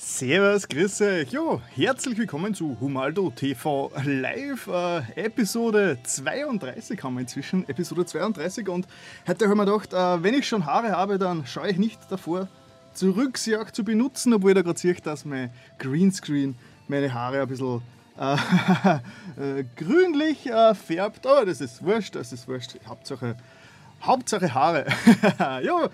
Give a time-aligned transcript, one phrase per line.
[0.00, 1.32] Servus, grüß euch.
[1.32, 8.68] Jo, herzlich willkommen zu Humaldo TV Live, äh, Episode 32 haben wir inzwischen, Episode 32
[8.68, 8.86] und
[9.26, 12.46] heute haben wir gedacht, äh, wenn ich schon Haare habe, dann schaue ich nicht davor
[12.94, 15.50] zurück, sie auch zu benutzen, obwohl ich da gerade sehe, dass mein
[15.80, 16.54] Greenscreen
[16.86, 17.82] meine Haare ein bisschen
[18.20, 18.36] äh,
[19.60, 23.34] äh, grünlich äh, färbt, aber das ist wurscht, das ist wurscht, Hauptsache
[24.02, 24.86] Hauptsache Haare.
[25.62, 25.88] jo,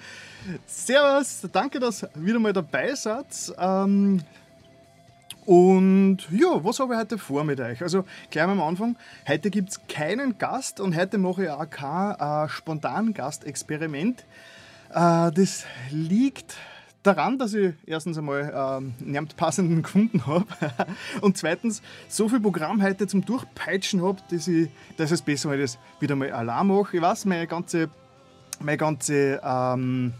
[0.66, 3.27] servus, danke, dass ihr wieder mal dabei seid.
[3.59, 4.23] Ähm,
[5.46, 7.82] und ja, was habe ich heute vor mit euch?
[7.82, 8.96] Also gleich am Anfang,
[9.29, 14.24] heute gibt es keinen Gast und heute mache ich auch kein äh, spontan Gastexperiment.
[14.91, 16.57] Äh, das liegt
[17.05, 20.47] daran, dass ich erstens einmal ähm, passenden gefunden habe
[21.21, 25.61] und zweitens so viel Programm heute zum Durchpeitschen habe, dass, ich, dass es besser, wenn
[25.61, 26.97] ich das wieder mal allein mache.
[26.97, 27.89] Ich weiß, meine ganze,
[28.61, 30.15] meine ganze ähm,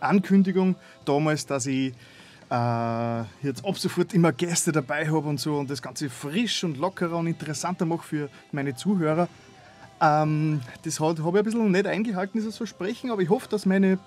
[0.00, 0.74] Ankündigung
[1.04, 1.94] damals, dass ich
[2.50, 6.78] äh, jetzt ab sofort immer Gäste dabei habe und so und das Ganze frisch und
[6.78, 9.28] lockerer und interessanter mache für meine Zuhörer.
[10.00, 13.98] Ähm, das habe ich ein bisschen nicht eingehalten, dieses Versprechen, aber ich hoffe, dass meine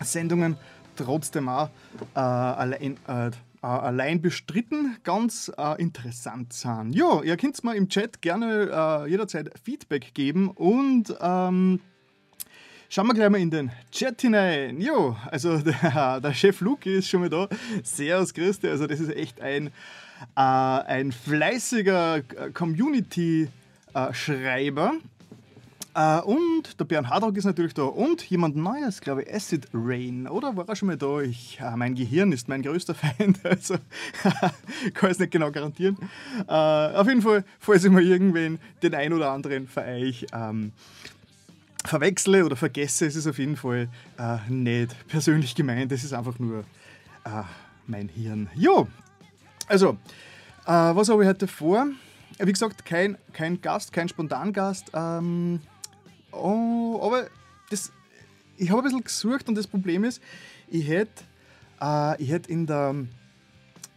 [0.00, 0.56] Sendungen
[0.96, 1.70] trotzdem auch
[2.14, 6.94] äh, allein, äh, allein bestritten ganz äh, interessant sind.
[6.94, 11.80] Ja, ihr könnt mir im Chat gerne äh, jederzeit Feedback geben und ähm,
[12.88, 14.80] schauen wir gleich mal in den Chat hinein.
[14.80, 17.48] Jo, also der, der Chef Luke ist schon mal da.
[17.82, 18.68] Servus, Christi.
[18.68, 19.68] Also das ist echt ein,
[20.36, 24.94] äh, ein fleißiger Community-Schreiber.
[25.94, 27.82] Uh, und der Björn Hardrock ist natürlich da.
[27.82, 30.26] Und jemand Neues, glaube ich, Acid Rain.
[30.26, 31.20] Oder war er schon mal da?
[31.20, 33.74] Ich, uh, mein Gehirn ist mein größter Feind, also
[34.94, 35.98] kann ich es nicht genau garantieren.
[36.48, 40.72] Uh, auf jeden Fall, falls ich mal irgendwen, den ein oder anderen für euch ähm,
[41.84, 43.88] verwechsle oder vergesse, ist es auf jeden Fall
[44.48, 45.90] nicht persönlich gemeint.
[45.90, 46.64] Es ist einfach nur
[47.86, 48.48] mein Hirn.
[48.54, 48.86] Jo,
[49.66, 49.98] also,
[50.64, 51.88] was habe ich heute vor?
[52.38, 54.92] Wie gesagt, kein, kein Gast, kein Spontangast.
[54.94, 55.60] Ähm,
[56.32, 57.28] Oh, aber
[57.70, 57.92] das,
[58.56, 60.20] ich habe ein bisschen gesucht und das Problem ist,
[60.68, 61.24] ich hätte
[61.80, 62.94] äh, hätt in der,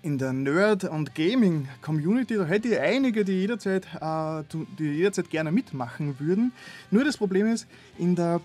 [0.02, 4.44] in der Nerd- und Gaming-Community, da hätte ich einige, die jederzeit, äh,
[4.80, 6.52] die jederzeit gerne mitmachen würden.
[6.92, 8.42] Nur das Problem ist, in der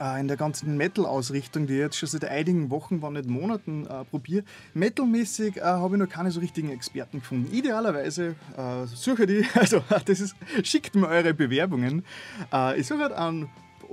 [0.00, 3.86] äh, in der ganzen Metal-Ausrichtung, die ich jetzt schon seit einigen Wochen, wenn nicht Monaten
[3.86, 4.44] äh, probiere.
[4.74, 7.54] Metal-mäßig äh, habe ich noch keine so richtigen Experten gefunden.
[7.54, 12.04] Idealerweise äh, suche die, also das ist, schickt mir eure Bewerbungen.
[12.52, 13.48] Äh, ich suche halt an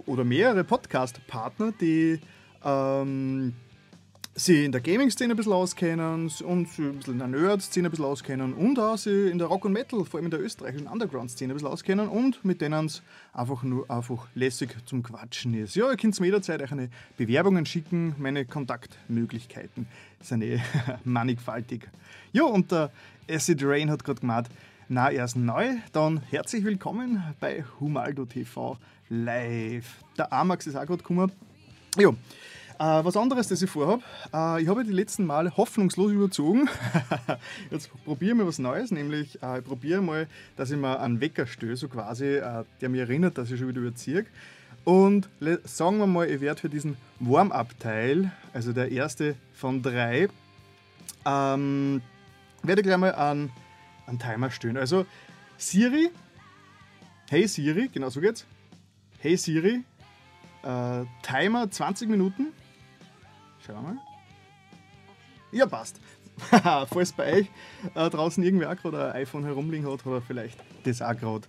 [0.06, 2.20] oder mehrere Podcast-Partner, die
[2.64, 3.54] ähm,
[4.38, 7.91] sie in der Gaming-Szene ein bisschen auskennen und sie ein bisschen in der Nerd-Szene ein
[7.91, 10.88] bisschen auskennen und auch sie in der Rock- und Metal, vor allem in der österreichischen
[10.88, 13.01] Underground-Szene ein bisschen auskennen und mit denen es
[13.31, 15.75] einfach nur einfach lässig zum Quatschen ist.
[15.75, 19.88] Ja, ihr könnt mir jederzeit euch eine Bewerbungen schicken, meine Kontaktmöglichkeiten
[20.19, 20.59] sind eh
[21.06, 21.88] mannigfaltig.
[22.34, 22.91] Ja, und der
[23.29, 24.50] Acid Rain hat gerade gemeint,
[24.90, 30.03] na, er ist neu, dann herzlich willkommen bei Humaldo TV live.
[30.17, 31.31] Der Amax ist auch gerade gekommen.
[31.97, 32.13] Ja,
[32.80, 34.03] äh, was anderes, das ich vorhabe,
[34.34, 36.69] äh, ich habe die letzten Male hoffnungslos überzogen.
[37.72, 40.28] Jetzt probieren wir was Neues, nämlich äh, ich probiere mal,
[40.58, 43.69] dass ich mir einen Wecker stöße, so quasi, äh, der mich erinnert, dass ich schon
[43.69, 44.25] wieder überziehe.
[44.84, 45.30] Und
[45.64, 50.28] sagen wir mal, ich werde für diesen Warm-Up-Teil, also der erste von drei,
[51.25, 52.02] ähm,
[52.62, 53.52] werde gleich mal einen,
[54.06, 54.78] einen Timer stellen.
[54.78, 55.06] Also
[55.58, 56.12] Siri,
[57.30, 58.46] hey Siri, genau so geht's.
[59.18, 59.84] Hey Siri,
[60.64, 62.47] äh, Timer 20 Minuten.
[63.66, 63.98] Schauen wir mal.
[65.52, 66.00] Ja, passt.
[66.92, 67.48] Falls bei euch
[67.96, 71.48] äh, draußen irgendwer gerade ein iPhone herumliegen hat oder vielleicht das gerade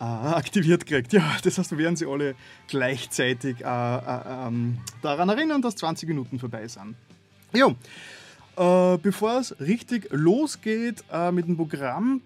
[0.00, 1.12] äh, aktiviert kriegt.
[1.12, 2.34] Ja, das heißt, wir werden sie alle
[2.66, 6.96] gleichzeitig äh, äh ähm, daran erinnern, dass 20 Minuten vorbei sind.
[7.52, 7.68] Ja,
[8.56, 12.22] äh, bevor es richtig losgeht äh, mit dem Programm,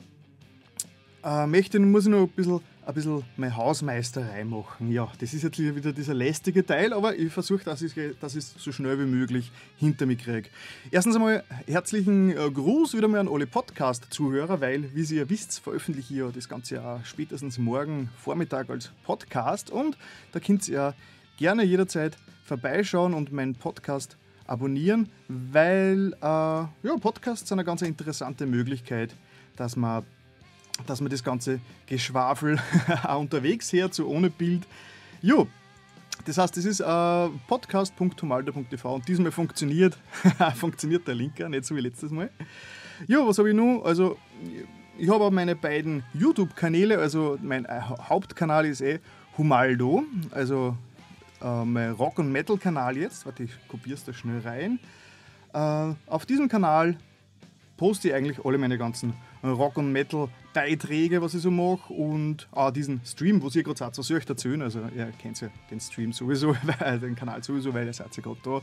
[1.47, 4.91] möchte, muss ich noch ein bisschen ein bisschen meine Hausmeisterei machen.
[4.91, 8.72] Ja, das ist jetzt wieder dieser lästige Teil, aber ich versuche, dass ich es so
[8.72, 10.48] schnell wie möglich hinter mich kriege.
[10.90, 15.60] Erstens einmal herzlichen äh, Gruß wieder mal an alle Podcast-Zuhörer, weil, wie Sie ja wisst,
[15.60, 19.96] veröffentliche ich ja das Ganze ja spätestens morgen Vormittag als Podcast und
[20.32, 20.94] da könnt ihr ja
[21.37, 24.16] gerne jederzeit vorbeischauen und meinen Podcast
[24.46, 29.14] abonnieren, weil äh, ja, Podcasts sind eine ganz interessante Möglichkeit,
[29.56, 30.05] dass man
[30.87, 32.59] dass man das ganze Geschwafel
[33.17, 34.67] unterwegs hört, so ohne Bild.
[35.23, 35.47] Jo,
[36.25, 39.97] das heißt, das ist äh, podcast.humaldo.tv und diesmal funktioniert,
[40.56, 42.31] funktioniert der Linker, nicht so wie letztes Mal.
[43.06, 43.82] Ja, was habe ich nun?
[43.82, 44.19] Also,
[44.99, 49.00] ich habe auch meine beiden YouTube-Kanäle, also mein äh, Hauptkanal ist eh
[49.38, 50.77] Humaldo, also
[51.41, 53.25] äh, mein Rock- und Metal-Kanal jetzt.
[53.25, 54.79] Warte, ich kopiere es da schnell rein.
[55.55, 56.97] Äh, auf diesem Kanal
[57.79, 59.91] poste ich eigentlich alle meine ganzen Rock- und
[60.55, 64.29] Metal-Beiträge, was ich so mache und auch diesen Stream, was ihr gerade seid, was ich
[64.29, 64.62] erzählen?
[64.62, 66.55] Also, ihr kennt ja den Stream sowieso,
[67.02, 68.61] den Kanal sowieso, weil ihr seid ja gerade da.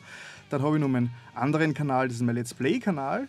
[0.50, 3.28] Dann habe ich noch meinen anderen Kanal, das ist mein Let's Play-Kanal.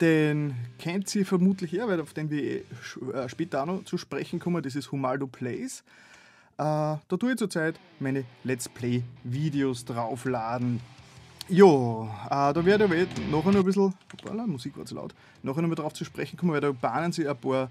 [0.00, 4.38] Den kennt ihr vermutlich eher, weil auf den wir äh, später auch noch zu sprechen
[4.40, 4.62] kommen.
[4.62, 5.80] Das ist Humaldo Plays.
[6.58, 10.80] Äh, da tue ich zurzeit meine Let's Play-Videos draufladen.
[11.48, 15.14] Jo, äh, da werde ich nachher noch ein bisschen, hoppala, Musik war zu laut,
[15.44, 17.70] nachher noch mal drauf zu sprechen kommen, weil da bahnen sie ein paar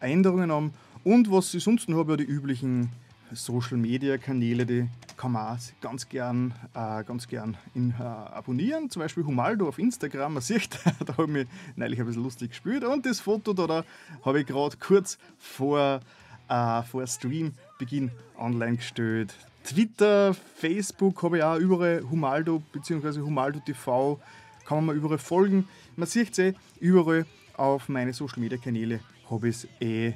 [0.00, 0.74] Änderungen an.
[1.04, 2.90] Und was ich sonst noch habe, ja die üblichen
[3.32, 8.90] Social Media Kanäle, die kann man ganz gern, äh, ganz gern in, äh, abonnieren.
[8.90, 10.34] Zum Beispiel Humaldo auf Instagram.
[10.34, 12.84] Man sieht, da habe ich mich neulich ein bisschen lustig gespielt.
[12.84, 13.84] Und das Foto da, da
[14.24, 16.00] habe ich gerade kurz vor,
[16.48, 19.32] äh, vor Streambeginn online gestellt.
[19.64, 23.20] Twitter, Facebook habe ich auch überall Humaldo bzw.
[23.20, 24.20] Humaldo TV.
[24.64, 25.68] Kann man mal überall folgen.
[25.96, 27.26] Man sieht es eh, überall
[27.56, 29.00] auf meine Social Media Kanäle
[29.30, 30.12] habe ich es eh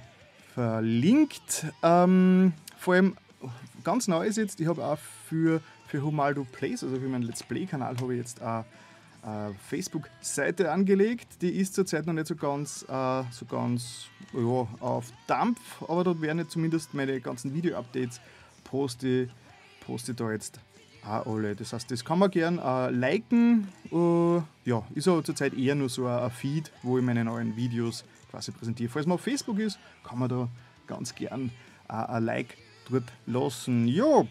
[0.55, 1.67] verlinkt.
[1.83, 3.17] Ähm, vor allem
[3.85, 4.99] ganz neu ist jetzt, ich habe auch
[5.29, 8.65] für, für Humaldo Plays, also für meinen Let's Play-Kanal, habe ich jetzt auch
[9.23, 11.43] eine Facebook-Seite angelegt.
[11.43, 16.21] Die ist zurzeit noch nicht so ganz, äh, so ganz ja, auf Dampf, aber dort
[16.21, 18.21] werden jetzt zumindest meine ganzen Video-Updates
[18.71, 19.29] poste,
[19.81, 20.61] poste da jetzt
[21.05, 21.55] auch alle.
[21.55, 23.69] Das heißt, das kann man gern äh, liken.
[23.93, 28.05] Äh, ja, ist aber zurzeit eher nur so ein, Feed, wo ich meine neuen Videos
[28.31, 28.91] quasi präsentiere.
[28.91, 30.49] Falls man auf Facebook ist, kann man da
[30.87, 31.51] ganz gern
[31.89, 32.57] äh, ein Like
[32.91, 33.89] dort lassen.
[33.89, 34.27] Ja,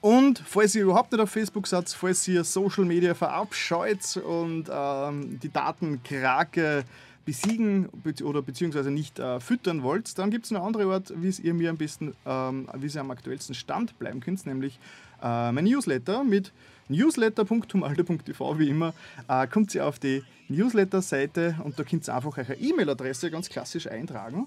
[0.00, 5.40] und falls ihr überhaupt nicht auf Facebook seid, falls ihr Social Media verabscheut und ähm,
[5.40, 6.84] die Datenkrake
[7.26, 7.90] besiegen
[8.22, 11.68] oder beziehungsweise nicht äh, füttern wollt, dann gibt es eine andere Art, wie ihr mir
[11.70, 14.78] am besten, ähm, wie ihr am aktuellsten Stand bleiben könnt, nämlich
[15.22, 16.52] äh, mein Newsletter mit
[16.88, 18.94] newsletter.humalde.tv wie immer.
[19.28, 23.88] Äh, kommt ihr auf die Newsletter-Seite und da könnt ihr einfach eure E-Mail-Adresse ganz klassisch
[23.88, 24.46] eintragen.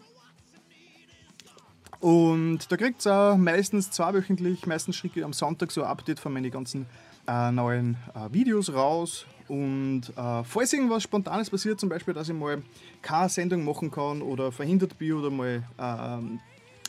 [2.00, 6.32] Und da kriegt ihr meistens zweiwöchentlich, meistens schicke ich am Sonntag so ein Update von
[6.32, 6.86] meinen ganzen
[7.28, 9.26] äh, neuen äh, Videos raus.
[9.50, 12.62] Und äh, falls irgendwas Spontanes passiert, zum Beispiel, dass ich mal
[13.02, 16.40] keine Sendung machen kann oder verhindert bin oder mal, ähm,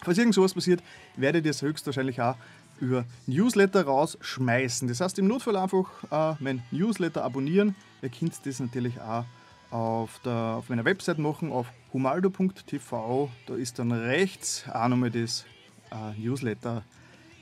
[0.03, 0.83] falls irgend sowas passiert,
[1.17, 2.37] werde ich das höchstwahrscheinlich auch
[2.79, 4.89] über Newsletter rausschmeißen.
[4.89, 7.75] Das heißt, im Notfall einfach äh, mein Newsletter abonnieren.
[8.03, 9.25] Ihr könnt das natürlich auch
[9.71, 13.31] auf, der, auf meiner Website machen, auf humaldo.tv.
[13.47, 15.45] Da ist dann rechts auch nochmal das
[15.91, 16.83] äh, Newsletter,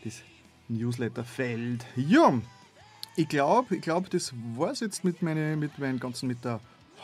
[0.05, 0.23] das
[0.69, 1.85] Newsletterfeld.
[1.97, 2.35] Ja,
[3.19, 6.61] ich glaube, ich glaub, das war es jetzt mit, meine, mit meinen ganzen, mit der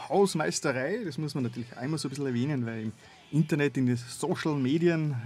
[0.09, 1.01] Hausmeisterei.
[1.05, 2.93] Das muss man natürlich einmal so ein bisschen erwähnen, weil im
[3.33, 5.17] Internet, in den Social Medien,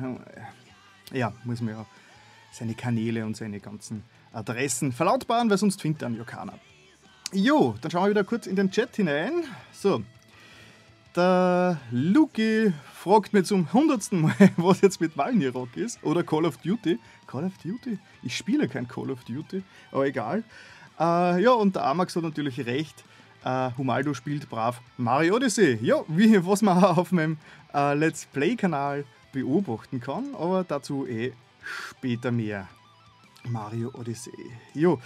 [1.13, 1.87] äh, ja, muss man ja
[2.53, 4.03] seine Kanäle und seine ganzen
[4.33, 6.59] Adressen verlautbaren, weil sonst findet dann ja keiner.
[7.35, 9.45] Jo, dann schauen wir wieder kurz in den Chat hinein.
[9.75, 10.03] So,
[11.19, 16.59] der Luki fragt mir zum hundertsten Mal, was jetzt mit Valnirok ist oder Call of
[16.59, 16.99] Duty.
[17.27, 17.99] Call of Duty?
[18.23, 20.45] Ich spiele kein Call of Duty, aber egal.
[20.99, 23.05] Äh, ja, und der Amax hat natürlich recht.
[23.45, 25.79] Äh, Humaldo spielt brav Mario Odyssey.
[25.83, 27.37] Ja, wie, was man auf meinem
[27.75, 31.33] äh, Let's Play-Kanal beobachten kann, aber dazu eh
[31.91, 32.69] später mehr.
[33.45, 34.33] Mario Odyssey.
[34.75, 34.99] Jo,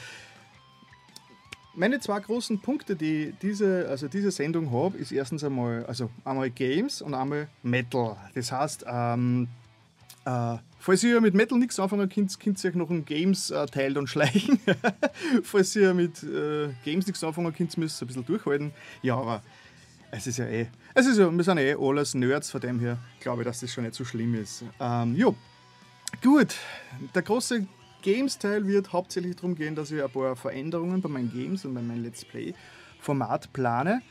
[1.75, 6.51] meine zwei großen Punkte, die diese, also diese Sendung habe, ist erstens einmal, also einmal
[6.51, 8.17] Games und einmal Metal.
[8.35, 9.49] Das heißt, ähm,
[10.25, 14.07] äh, falls ihr mit Metal nichts anfangen könnt, könnt ihr euch noch einen Games-Teil dann
[14.09, 14.61] schleichen.
[15.45, 18.73] falls ihr mit äh, Games nichts anfangen könnt, müsst ihr ein bisschen durchhalten.
[19.01, 19.43] Ja, aber
[20.11, 22.99] es ist ja eh, es ist ja, wir sind eh alles Nerds, von dem her
[23.21, 24.65] glaube ich, dass das schon nicht so schlimm ist.
[24.81, 25.37] Ähm, jo,
[26.21, 26.57] gut,
[27.15, 27.67] der große
[28.03, 31.81] Games-Teil wird hauptsächlich darum gehen, dass ich ein paar Veränderungen bei meinen Games und bei
[31.81, 34.03] meinem Let's Play-Format plane.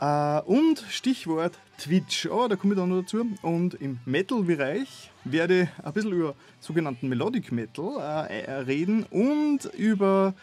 [0.00, 3.24] Uh, und Stichwort Twitch, oh, da komme ich dann noch dazu.
[3.42, 10.34] Und im Metal-Bereich werde ein bisschen über sogenannten Melodic Metal äh, reden und über,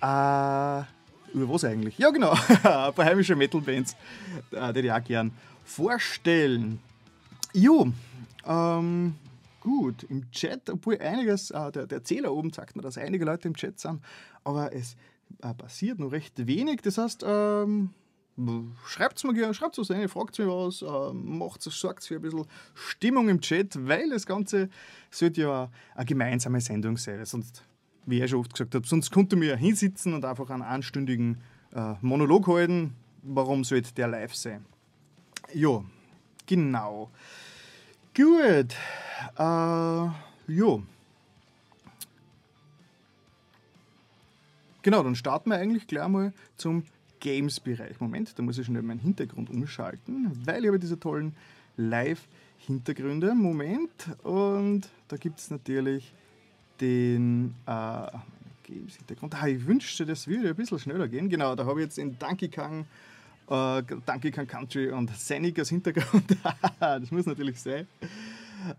[0.00, 1.98] äh, über was eigentlich?
[1.98, 3.96] Ja, genau, ein paar heimische Metal-Bands,
[4.52, 5.32] äh, die ich auch gern
[5.64, 6.80] vorstellen.
[7.52, 7.92] Jo,
[8.46, 9.14] ähm,
[9.60, 13.48] gut im Chat, obwohl einiges, äh, der, der Zähler oben sagt mir, dass einige Leute
[13.48, 14.00] im Chat sind,
[14.44, 14.96] aber es
[15.42, 16.82] äh, passiert nur recht wenig.
[16.82, 17.90] Das heißt, ähm,
[18.86, 22.22] schreibt es mir gerne, schreibt es rein, fragt mir was, äh, macht sorgt für ein
[22.22, 24.68] bisschen Stimmung im Chat, weil das Ganze
[25.10, 27.64] sollte ja eine gemeinsame Sendung sein, sonst,
[28.04, 31.40] wie ich schon oft gesagt habe, sonst konnte mir hinsitzen und einfach einen anstündigen
[31.74, 32.94] äh, Monolog halten.
[33.22, 34.64] Warum sollte der live sein?
[35.52, 35.82] Ja,
[36.46, 37.10] genau.
[38.14, 38.74] Gut.
[39.38, 40.08] Äh,
[40.52, 40.82] jo.
[44.82, 46.84] Genau, dann starten wir eigentlich gleich mal zum
[47.20, 48.00] Games-Bereich.
[48.00, 51.34] Moment, da muss ich schnell meinen Hintergrund umschalten, weil ich habe diese tollen
[51.76, 53.34] Live-Hintergründe.
[53.34, 53.90] Moment,
[54.22, 56.12] und da gibt es natürlich
[56.80, 58.06] den äh,
[58.64, 59.34] Games-Hintergrund.
[59.34, 61.28] Ah, ich wünschte, das würde ein bisschen schneller gehen.
[61.28, 62.86] Genau, da habe ich jetzt in Donkey Kong,
[63.48, 66.36] äh, Donkey Kong Country und Sonic als Hintergrund.
[66.80, 67.86] das muss natürlich sein.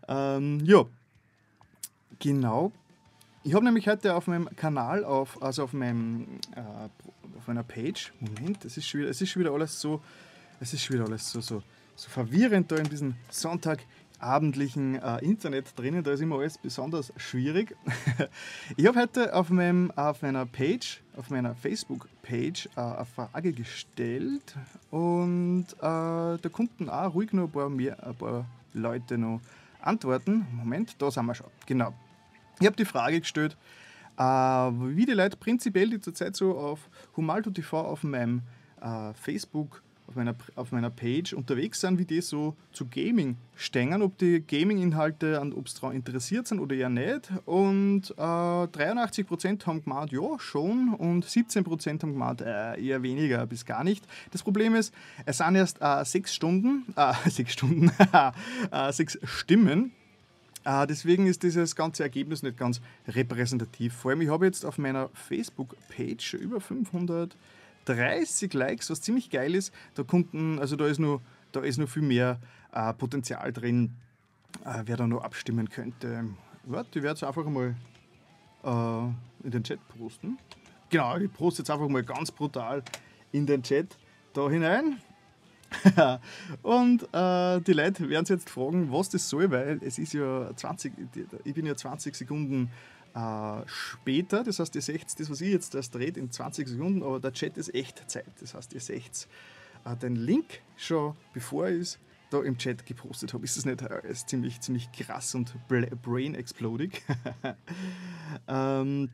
[0.07, 0.85] Ähm, ja,
[2.19, 2.71] genau.
[3.47, 6.59] Ich habe nämlich heute auf meinem Kanal, auf, also auf, meinem, äh,
[7.37, 10.01] auf meiner Page, Moment, es ist, schon wieder, ist schon wieder alles so,
[10.59, 11.63] es ist schon wieder alles so, so,
[11.95, 17.73] so verwirrend da in diesem Sonntagabendlichen äh, Internet drinnen, da ist immer alles besonders schwierig.
[18.75, 24.55] ich habe heute auf, meinem, auf meiner Page, auf meiner Facebook-Page äh, eine Frage gestellt
[24.91, 29.39] und äh, da konnten auch ruhig noch ein paar, mehr, ein paar Leute noch
[29.79, 30.45] antworten.
[30.51, 31.47] Moment, da sind wir schon.
[31.65, 31.93] Genau.
[32.59, 33.55] Ich habe die Frage gestellt,
[34.17, 38.41] äh, wie die Leute prinzipiell, die zurzeit so auf Humalto TV auf meinem
[38.81, 44.01] äh, Facebook, auf meiner, auf meiner Page unterwegs sind, wie die so zu Gaming stehen,
[44.01, 47.29] ob die Gaming-Inhalte, ob sie daran interessiert sind oder eher nicht.
[47.45, 53.65] Und äh, 83% haben gemeint, ja, schon, und 17% haben gemeint, äh, eher weniger bis
[53.65, 54.03] gar nicht.
[54.31, 54.93] Das Problem ist,
[55.25, 57.91] es sind erst äh, sechs Stunden, äh, sechs Stunden,
[58.71, 59.91] äh, sechs Stimmen
[60.85, 63.93] deswegen ist dieses ganze Ergebnis nicht ganz repräsentativ.
[63.93, 69.73] Vor allem, ich habe jetzt auf meiner Facebook-Page über 530 Likes, was ziemlich geil ist.
[69.95, 71.21] Da konnten, also da ist nur,
[71.53, 72.39] da ist noch viel mehr
[72.75, 73.93] uh, Potenzial drin,
[74.65, 76.25] uh, wer da noch abstimmen könnte.
[76.63, 77.75] Warte, ich werde es einfach mal
[78.63, 80.37] in den Chat posten.
[80.89, 82.83] Genau, ich poste jetzt einfach mal ganz brutal
[83.31, 83.97] in den Chat
[84.33, 85.01] da hinein.
[86.61, 90.55] und äh, die Leute werden sich jetzt fragen, was das soll, weil es ist ja
[90.55, 90.93] 20,
[91.43, 92.71] ich bin ja 20 Sekunden
[93.13, 97.03] äh, später, das heißt, ihr seht das, was ich jetzt erst dreht, in 20 Sekunden,
[97.03, 98.31] aber der Chat ist echt Zeit.
[98.39, 99.27] Das heißt, ihr seht
[99.85, 103.43] äh, den Link schon, bevor ich es da im Chat gepostet habe.
[103.45, 106.91] Ist das nicht äh, ist ziemlich, ziemlich krass und brain exploding?
[108.47, 109.09] ähm,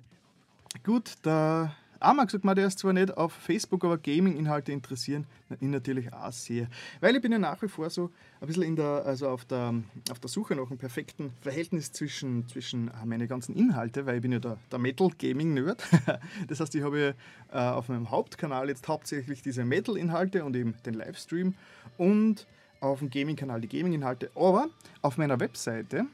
[0.84, 5.26] gut, da Einmal gesagt, der ist zwar nicht auf Facebook, aber Gaming-Inhalte interessieren
[5.62, 6.68] ihn natürlich auch sehr.
[7.00, 9.74] Weil ich bin ja nach wie vor so ein bisschen in der, also auf, der,
[10.12, 14.22] auf der Suche nach einem perfekten Verhältnis zwischen, zwischen äh, meine ganzen Inhalte, weil ich
[14.22, 15.84] bin ja der, der Metal-Gaming-Nerd.
[16.48, 17.16] Das heißt, ich habe
[17.52, 21.56] äh, auf meinem Hauptkanal jetzt hauptsächlich diese Metal-Inhalte und eben den Livestream
[21.98, 22.48] und
[22.80, 24.30] auf dem Gaming-Kanal die Gaming-Inhalte.
[24.36, 24.68] Aber
[25.02, 26.06] auf meiner Webseite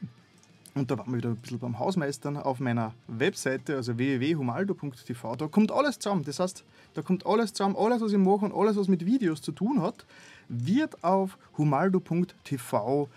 [0.74, 5.36] und da waren wir wieder ein bisschen beim Hausmeistern auf meiner Webseite, also www.humaldo.tv.
[5.36, 6.22] Da kommt alles zusammen.
[6.24, 9.42] Das heißt, da kommt alles zusammen, alles, was ich mache und alles, was mit Videos
[9.42, 10.06] zu tun hat,
[10.48, 13.08] wird auf humaldo.tv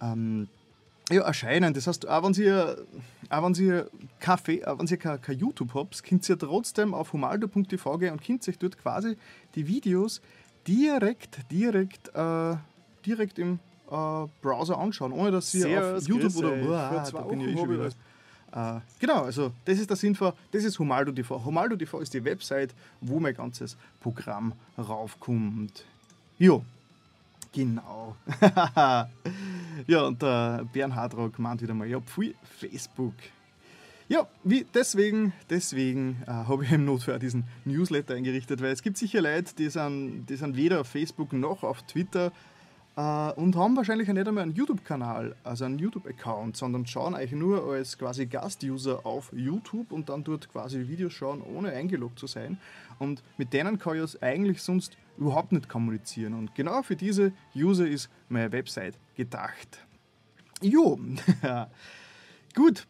[0.00, 0.48] ähm,
[1.10, 1.74] ja, erscheinen.
[1.74, 3.52] Das heißt, auch wenn Sie, auch
[4.20, 9.16] kein, kein YouTube habt, könnt ihr trotzdem auf humaldo.tv gehen und könnt sich dort quasi
[9.56, 10.20] die Videos
[10.66, 12.54] direkt, direkt, äh,
[13.04, 13.58] direkt im
[13.90, 17.56] äh, Browser anschauen, ohne dass sie Sehr auf YouTube oder wow, da bin ich eh
[17.56, 17.90] schon wieder.
[18.52, 21.44] Äh, genau, also das ist der Sinn von, das ist Humaldo TV.
[21.44, 25.84] Humaldo TV ist die Website, wo mein ganzes Programm raufkommt.
[26.38, 26.64] Jo,
[27.52, 28.16] genau.
[29.86, 33.14] ja, und der Bernhard Rock meint wieder mal, ja, pfui, Facebook.
[34.08, 38.96] Ja, wie, deswegen, deswegen äh, habe ich im Notfall diesen Newsletter eingerichtet, weil es gibt
[38.96, 42.32] sicher Leute, die sind, die sind weder auf Facebook noch auf Twitter
[43.36, 47.96] und haben wahrscheinlich nicht einmal einen YouTube-Kanal, also einen YouTube-Account, sondern schauen eigentlich nur als
[47.96, 52.58] quasi Gast-User auf YouTube und dann dort quasi Videos schauen, ohne eingeloggt zu sein.
[52.98, 56.34] Und mit denen kann ich eigentlich sonst überhaupt nicht kommunizieren.
[56.34, 59.86] Und genau für diese User ist meine Website gedacht.
[60.60, 60.98] Jo,
[62.54, 62.86] gut,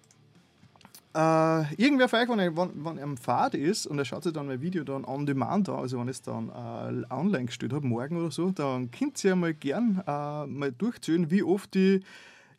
[1.14, 4.23] äh, irgendwer von euch, wenn er, wenn, wenn er am Fahrt ist und er schaut
[4.23, 7.47] sich dann mein Video dann on demand an, also wenn ich es dann äh, online
[7.47, 11.75] gestellt habe, morgen oder so, dann könnt ihr mal gern äh, mal durchzählen, wie oft
[11.75, 12.00] die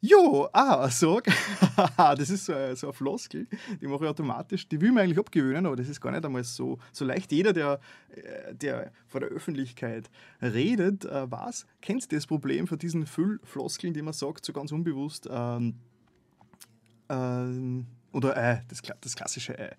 [0.03, 1.27] Jo, ah, sag.
[1.98, 3.46] das ist so so eine Floskel,
[3.79, 4.67] die mache ich automatisch.
[4.67, 7.31] Die will man eigentlich abgewöhnen, aber das ist gar nicht einmal so, so leicht.
[7.31, 7.79] Jeder, der,
[8.51, 10.10] der vor der Öffentlichkeit
[10.41, 15.29] redet, was, kennt das Problem von diesen Füllfloskeln, die man sagt, so ganz unbewusst.
[15.31, 15.75] Ähm,
[17.08, 19.75] ähm, oder äh, das, das klassische Äh.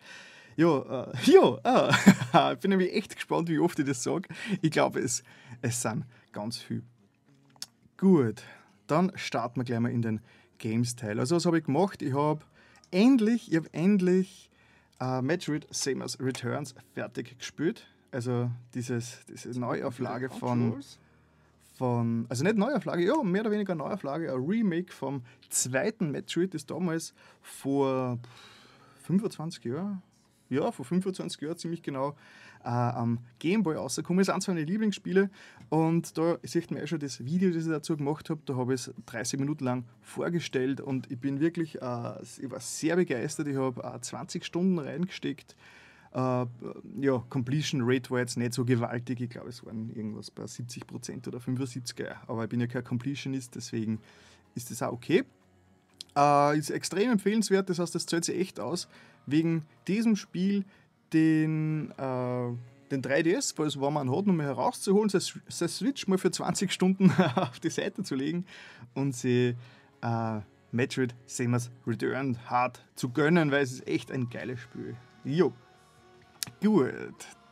[0.57, 2.53] Ja, äh, ja, äh.
[2.55, 4.29] ich bin nämlich echt gespannt, wie oft ich das sage.
[4.61, 5.23] Ich glaube, es,
[5.62, 6.83] es sind ganz viel.
[7.97, 8.43] Gut,
[8.87, 10.21] dann starten wir gleich mal in den
[10.59, 11.19] Games-Teil.
[11.19, 12.03] Also, was habe ich gemacht?
[12.03, 12.45] Ich habe
[12.91, 14.51] endlich, ich habe endlich
[15.01, 17.87] äh, Metroid Samus Returns fertig gespielt.
[18.11, 20.83] Also, dieses, diese Neuauflage von
[21.83, 26.65] von, also nicht Neuauflage, ja, mehr oder weniger Neuauflage, ein Remake vom zweiten Metroid, das
[26.65, 28.21] damals vor
[29.03, 30.01] 25 Jahren,
[30.49, 32.11] ja, vor 25 Jahren ziemlich genau
[32.62, 34.31] äh, am Gameboy rausgekommen ist.
[34.31, 35.29] Eines meiner Lieblingsspiele.
[35.71, 38.41] Und da sieht man ja schon das Video, das ich dazu gemacht habe.
[38.45, 42.61] Da habe ich es 30 Minuten lang vorgestellt und ich bin wirklich, äh, ich war
[42.61, 43.49] sehr begeistert.
[43.49, 45.57] Ich habe äh, 20 Stunden reingesteckt.
[46.14, 46.47] Uh,
[47.00, 49.21] ja, Completion Rate war jetzt nicht so gewaltig.
[49.21, 52.14] Ich glaube, es waren irgendwas bei 70% oder 75%.
[52.26, 53.99] Aber ich bin ja kein Completionist, deswegen
[54.54, 55.25] ist das auch okay.
[56.14, 58.87] Uh, ist extrem empfehlenswert, das heißt, das zahlt sich echt aus,
[59.25, 60.66] wegen diesem Spiel
[61.14, 62.59] den, uh,
[62.90, 67.59] den 3DS, falls man einen hat, nochmal herauszuholen, sein Switch mal für 20 Stunden auf
[67.61, 68.45] die Seite zu legen
[68.92, 69.57] und sie
[70.73, 74.97] Metroid Samus Return hart zu gönnen, weil es ist echt ein geiles Spiel.
[75.25, 75.52] Jo.
[76.63, 76.93] Gut,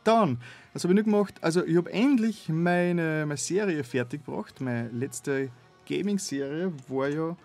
[0.03, 0.39] dann,
[0.73, 1.35] was habe ich noch gemacht?
[1.41, 4.61] Also, ich habe endlich meine, meine Serie fertig gebracht.
[4.61, 5.49] Meine letzte
[5.87, 7.35] Gaming-Serie war ja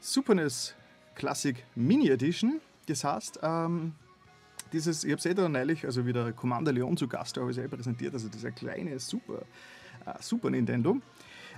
[0.00, 0.74] Super NES
[1.14, 2.60] Classic Mini Edition.
[2.86, 3.92] Das heißt, ähm,
[4.72, 7.58] dieses, ich habe es eh da neulich, also wieder Commander Leon zu Gast, habe ich
[7.58, 9.42] es eh präsentiert, also dieser kleine Super,
[10.06, 10.96] äh, Super Nintendo.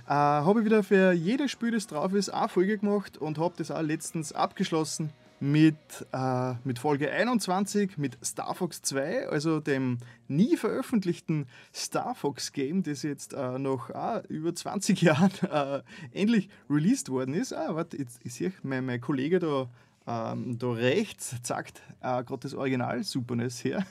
[0.07, 3.53] Äh, habe ich wieder für jedes Spiel, das drauf ist, eine Folge gemacht und habe
[3.57, 5.11] das auch letztens abgeschlossen
[5.43, 9.97] mit, äh, mit Folge 21, mit Star Fox 2, also dem
[10.29, 15.81] nie veröffentlichten Star Fox Game, das jetzt äh, nach äh, über 20 Jahren äh,
[16.13, 17.51] endlich released worden ist.
[17.51, 19.67] Ah, warte, jetzt, ich sehe, mein, mein Kollege da,
[20.07, 23.85] ähm, da rechts zeigt äh, gerade das Original Super NES her.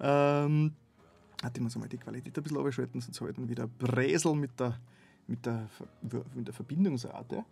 [0.00, 0.74] ähm,
[1.54, 4.78] ich muss mal die Qualität ein bisschen abschalten, sonst halten wieder Bresel mit der,
[5.26, 5.66] mit der,
[6.34, 7.42] mit der Verbindungsrate.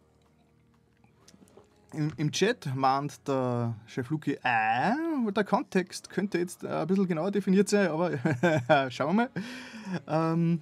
[1.93, 4.93] Im, Im, Chat mahnt der Chef Luki, äh,
[5.33, 8.11] der Kontext könnte jetzt ein bisschen genauer definiert sein, aber
[8.91, 9.31] schauen wir mal.
[10.07, 10.61] Ähm,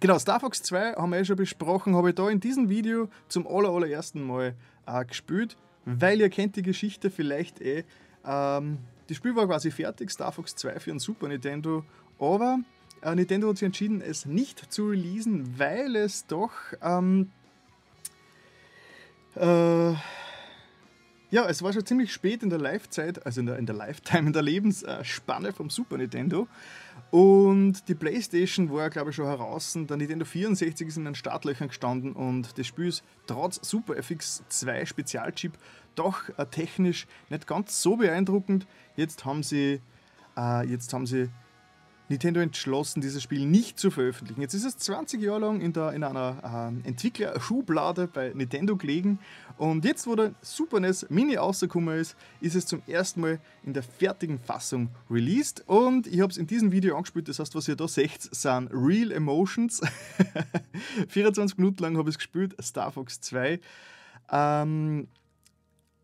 [0.00, 3.08] genau, Star Fox 2 haben wir ja schon besprochen, habe ich da in diesem Video
[3.28, 4.54] zum aller, allerersten Mal
[4.86, 7.84] äh, gespielt, weil ihr kennt die Geschichte vielleicht eh.
[8.24, 11.84] Ähm, das Spiel war quasi fertig, Star Fox 2 für ein Super Nintendo,
[12.18, 12.58] aber
[13.02, 16.52] äh, Nintendo hat sich entschieden, es nicht zu releasen, weil es doch
[16.82, 17.30] ähm,
[19.36, 19.94] äh,
[21.30, 24.26] ja, es war schon ziemlich spät in der Live-Zeit, also in der, in der Lifetime,
[24.26, 26.48] in der Lebensspanne vom Super Nintendo.
[27.10, 29.76] Und die PlayStation war, glaube ich, schon heraus.
[29.76, 34.86] Der Nintendo 64 ist in den Startlöchern gestanden und das Spiel ist trotz Super FX2
[34.86, 35.52] Spezialchip
[35.94, 38.66] doch äh, technisch nicht ganz so beeindruckend.
[38.96, 39.80] Jetzt haben sie,
[40.36, 41.30] äh, jetzt haben sie
[42.10, 44.40] Nintendo entschlossen, dieses Spiel nicht zu veröffentlichen.
[44.40, 49.20] Jetzt ist es 20 Jahre lang in, der, in einer äh, Entwicklerschublade bei Nintendo gelegen
[49.56, 53.74] und jetzt, wo der Super NES Mini rausgekommen ist, ist es zum ersten Mal in
[53.74, 57.68] der fertigen Fassung released und ich habe es in diesem Video angespielt, das heißt, was
[57.68, 59.80] ihr da seht, sind Real Emotions.
[61.08, 63.60] 24 Minuten lang habe ich es gespielt, Star Fox 2.
[64.32, 65.06] Ähm,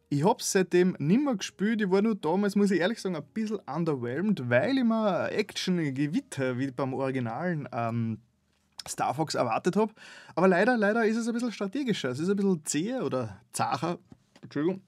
[0.09, 1.81] ich habe es seitdem nicht mehr gespielt.
[1.81, 6.59] Ich war nur damals, muss ich ehrlich sagen, ein bisschen underwhelmed, weil ich mir Action-Gewitter
[6.59, 8.19] wie beim originalen ähm,
[8.87, 9.93] Star Fox erwartet habe.
[10.37, 12.11] Aber leider, leider ist es ein bisschen strategischer.
[12.11, 13.99] Es ist ein bisschen zäher oder zacher,
[14.43, 14.81] Entschuldigung,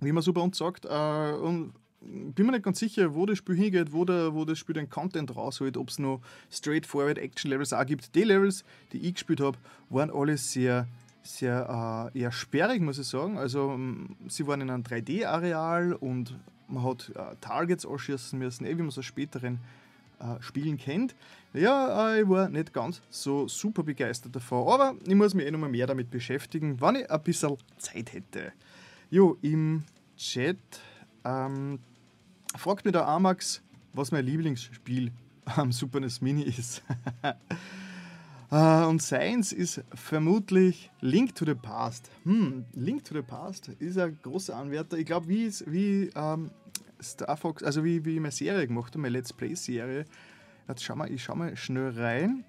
[0.00, 0.84] wie man so bei uns sagt.
[0.84, 4.58] Äh, und bin mir nicht ganz sicher, wo das Spiel hingeht, wo, der, wo das
[4.58, 8.14] Spiel den Content rausholt, ob es noch straightforward Action-Levels auch gibt.
[8.14, 9.58] Die Levels, die ich gespielt habe,
[9.90, 10.88] waren alle sehr
[11.22, 13.38] sehr äh, eher sperrig, muss ich sagen.
[13.38, 13.78] Also
[14.28, 16.36] sie waren in einem 3D-Areal und
[16.68, 19.58] man hat äh, Targets ausschießen müssen, eh, wie man es aus späteren
[20.20, 21.14] äh, Spielen kennt.
[21.52, 25.50] Ja, äh, ich war nicht ganz so super begeistert davon, aber ich muss mich eh
[25.50, 28.52] noch mal mehr damit beschäftigen, wenn ich ein bisschen Zeit hätte.
[29.10, 29.84] Jo, im
[30.16, 30.58] Chat
[31.24, 31.80] ähm,
[32.56, 35.10] fragt mir der Amax, was mein Lieblingsspiel
[35.44, 36.82] am Super NES Mini ist.
[38.52, 42.10] Uh, und Science ist vermutlich Link to the Past.
[42.24, 44.98] Hm, Link to the Past ist ein großer Anwärter.
[44.98, 46.50] Ich glaube, wie, wie ähm,
[47.00, 50.04] Star Fox, also wie, wie ich meine Serie gemacht habe, meine Let's Play-Serie.
[50.66, 52.44] Jetzt schau mal, ich schau mal schnell rein,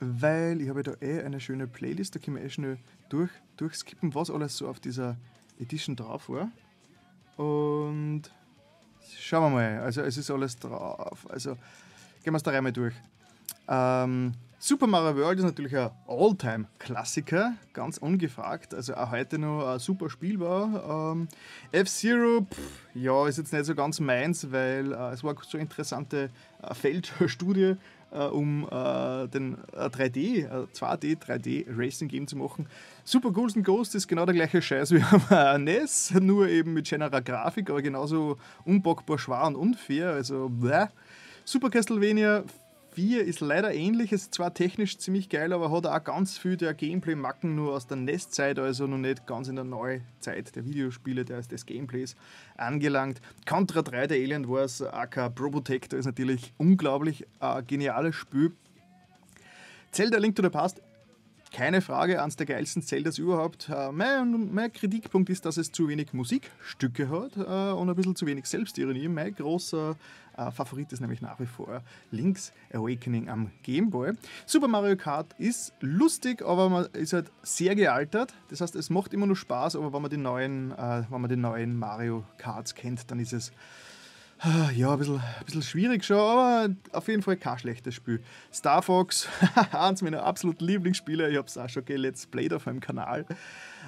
[0.00, 2.78] weil ich habe da eh eine schöne Playlist, da können wir eh schnell
[3.10, 5.18] durch, durchskippen, was alles so auf dieser
[5.60, 6.50] Edition drauf war.
[7.36, 8.22] Und
[9.18, 11.30] schauen wir mal, also es ist alles drauf.
[11.30, 11.56] Also
[12.24, 12.94] gehen wir es da einmal durch.
[13.68, 14.32] Ähm,
[14.64, 18.74] Super Mario World ist natürlich ein All-Time-Klassiker, ganz ungefragt.
[18.74, 21.14] Also auch heute noch super spielbar.
[21.16, 21.26] Ähm,
[21.72, 22.46] F-Zero,
[22.94, 26.30] ja, ist jetzt nicht so ganz meins, weil äh, es war so eine interessante
[26.62, 27.74] äh, Feldstudie,
[28.12, 32.68] äh, um den 3D, 2D, 3D Racing Game zu machen.
[33.02, 35.02] Super Ghouls Ghost ist genau der gleiche Scheiß wie
[35.34, 40.10] am NES, nur eben mit schönerer Grafik, aber genauso unbockbar schwer und unfair.
[40.10, 40.86] Also, bläh.
[41.44, 42.44] Super Castlevania
[42.94, 46.74] 4 ist leider ähnlich, ist zwar technisch ziemlich geil, aber hat auch ganz viel der
[46.74, 51.40] Gameplay-Macken nur aus der NES-Zeit, also noch nicht ganz in der Neuzeit der Videospiele, der
[51.40, 52.16] des Gameplays
[52.56, 53.22] angelangt.
[53.48, 58.52] Contra 3, der Alien Wars, AK Pro Protector ist natürlich unglaublich äh, geniales Spiel.
[59.90, 60.82] Zelda Link to the Past
[61.52, 63.68] keine Frage, eines der geilsten Zeldas überhaupt.
[63.68, 68.16] Äh, mein, mein, Kritikpunkt ist, dass es zu wenig Musikstücke hat äh, und ein bisschen
[68.16, 69.08] zu wenig Selbstironie.
[69.08, 69.94] Mein großer
[70.36, 74.12] äh, Favorit ist nämlich nach wie vor Link's Awakening am Game Boy.
[74.46, 78.32] Super Mario Kart ist lustig, aber man ist halt sehr gealtert.
[78.48, 81.36] Das heißt, es macht immer noch Spaß, aber wenn man die neuen, wenn man die
[81.36, 83.52] neuen Mario Karts kennt, dann ist es
[84.74, 88.20] ja, ein bisschen, ein bisschen schwierig schon, aber auf jeden Fall kein schlechtes Spiel.
[88.52, 89.28] Star Fox,
[89.72, 93.24] eins meiner absoluten Lieblingsspiele, ich habe es auch schon Let's Played auf meinem Kanal.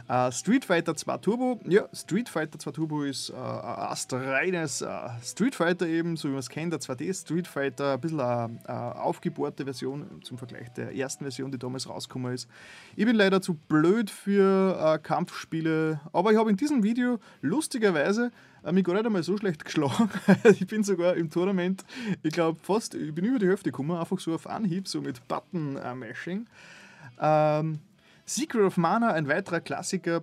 [0.07, 5.09] Uh, Street Fighter 2 Turbo, ja, Street Fighter 2 Turbo ist uh, ein reines uh,
[5.23, 9.01] Street Fighter eben, so wie man es kennt, der 2D Street Fighter, ein bisschen eine
[9.01, 12.51] aufgebohrte Version zum Vergleich der ersten Version, die damals rausgekommen ist.
[12.97, 18.31] Ich bin leider zu blöd für Kampfspiele, aber ich habe in diesem Video lustigerweise
[18.73, 20.11] mich gar nicht einmal so schlecht geschlagen.
[20.45, 21.83] ich bin sogar im Tournament,
[22.23, 25.27] ich glaube fast, ich bin über die Hälfte gekommen, einfach so auf Anhieb, so mit
[25.29, 26.47] Button-Mashing.
[27.21, 27.79] Ähm,
[28.27, 30.23] Secret of Mana, ein weiterer Klassiker.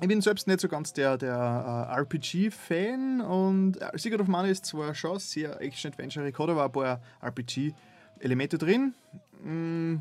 [0.00, 4.26] Ich bin selbst nicht so ganz der, der uh, äh, RPG-Fan und uh, Secret of
[4.26, 8.94] Mana ist zwar schon sehr Action-Adventure, hat aber ein paar RPG-Elemente drin.
[9.42, 9.96] Mm,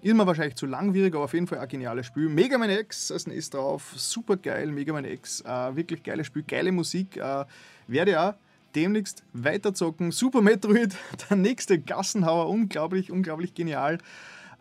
[0.00, 2.28] ist mir wahrscheinlich zu langwierig, aber auf jeden Fall ein geniales Spiel.
[2.28, 6.42] Mega Man X als ist drauf, super geil, Mega Man X, äh, wirklich geiles Spiel,
[6.42, 7.16] geile Musik.
[7.16, 7.44] Äh,
[7.86, 8.34] werde auch
[8.74, 10.10] demnächst weiterzocken.
[10.10, 10.96] Super Metroid,
[11.30, 13.98] der nächste Gassenhauer, unglaublich, unglaublich genial.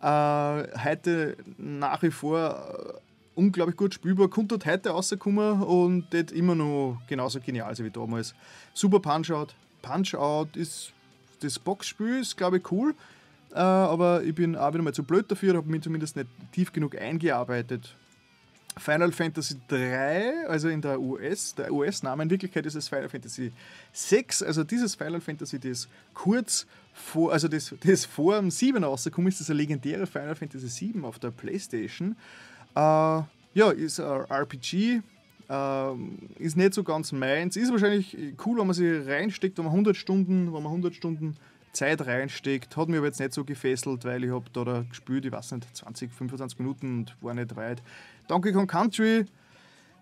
[0.01, 0.05] Äh,
[0.83, 2.99] heute nach wie vor äh,
[3.35, 8.33] unglaublich gut spielbar, kommt heute rausgekommen und das immer noch genauso genial wie damals.
[8.73, 9.53] Super Punch-Out.
[9.83, 10.91] Punch-Out ist
[11.41, 12.95] das Boxspiel, ist glaube ich cool.
[13.53, 16.73] Äh, aber ich bin auch wieder mal zu blöd dafür, habe mich zumindest nicht tief
[16.73, 17.95] genug eingearbeitet.
[18.77, 23.51] Final Fantasy 3, also in der US, der US-Name, in Wirklichkeit ist es Final Fantasy
[23.91, 29.27] 6, also dieses Final Fantasy, das kurz vor, also das, das vor dem 7 rausgekommen
[29.27, 32.15] ist, das legendäre Final Fantasy 7 auf der Playstation.
[32.75, 35.01] Äh, ja, ist ein RPG,
[35.49, 35.93] äh,
[36.39, 39.97] ist nicht so ganz meins, ist wahrscheinlich cool, wenn man sich reinsteckt, wenn man 100
[39.97, 41.35] Stunden, wenn man 100 Stunden
[41.73, 42.75] Zeit reinsteckt.
[42.75, 45.53] Hat mich aber jetzt nicht so gefesselt, weil ich habe da, da gespielt, ich weiß
[45.53, 47.81] nicht, 20, 25 Minuten und war nicht weit.
[48.31, 49.25] Donkey Kong Country,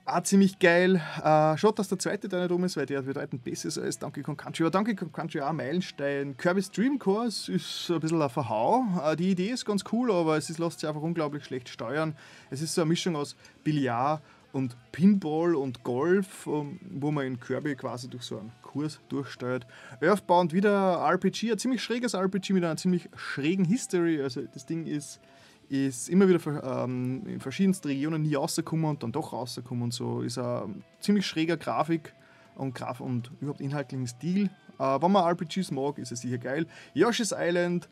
[0.06, 1.02] auch ziemlich geil.
[1.24, 3.98] Äh, schaut, dass der zweite da nicht rum ist, weil der bedeutend besser ist als
[3.98, 4.66] Donkey Kong Country.
[4.66, 6.38] Aber Donkey Kong Country auch ein Meilenstein.
[6.38, 8.86] Kirby's Dream Course ist ein bisschen ein Verhau.
[9.04, 12.16] Äh, die Idee ist ganz cool, aber es ist, lässt sich einfach unglaublich schlecht steuern.
[12.52, 17.40] Es ist so eine Mischung aus Billard und Pinball und Golf, ähm, wo man in
[17.40, 19.66] Kirby quasi durch so einen Kurs durchsteuert.
[20.02, 24.22] Earthbound wieder RPG, ein ziemlich schräges RPG mit einer ziemlich schrägen History.
[24.22, 25.20] Also das Ding ist,
[25.70, 30.22] ist immer wieder ähm, in verschiedensten Regionen nie rausgekommen und dann doch rausgekommen und so.
[30.22, 32.14] Ist ein ziemlich schräger Grafik
[32.56, 34.50] und, Graf und überhaupt inhaltlichen Stil.
[34.80, 36.66] Äh, wenn man RPGs mag, ist es sicher geil.
[36.94, 37.88] Yoshi's Island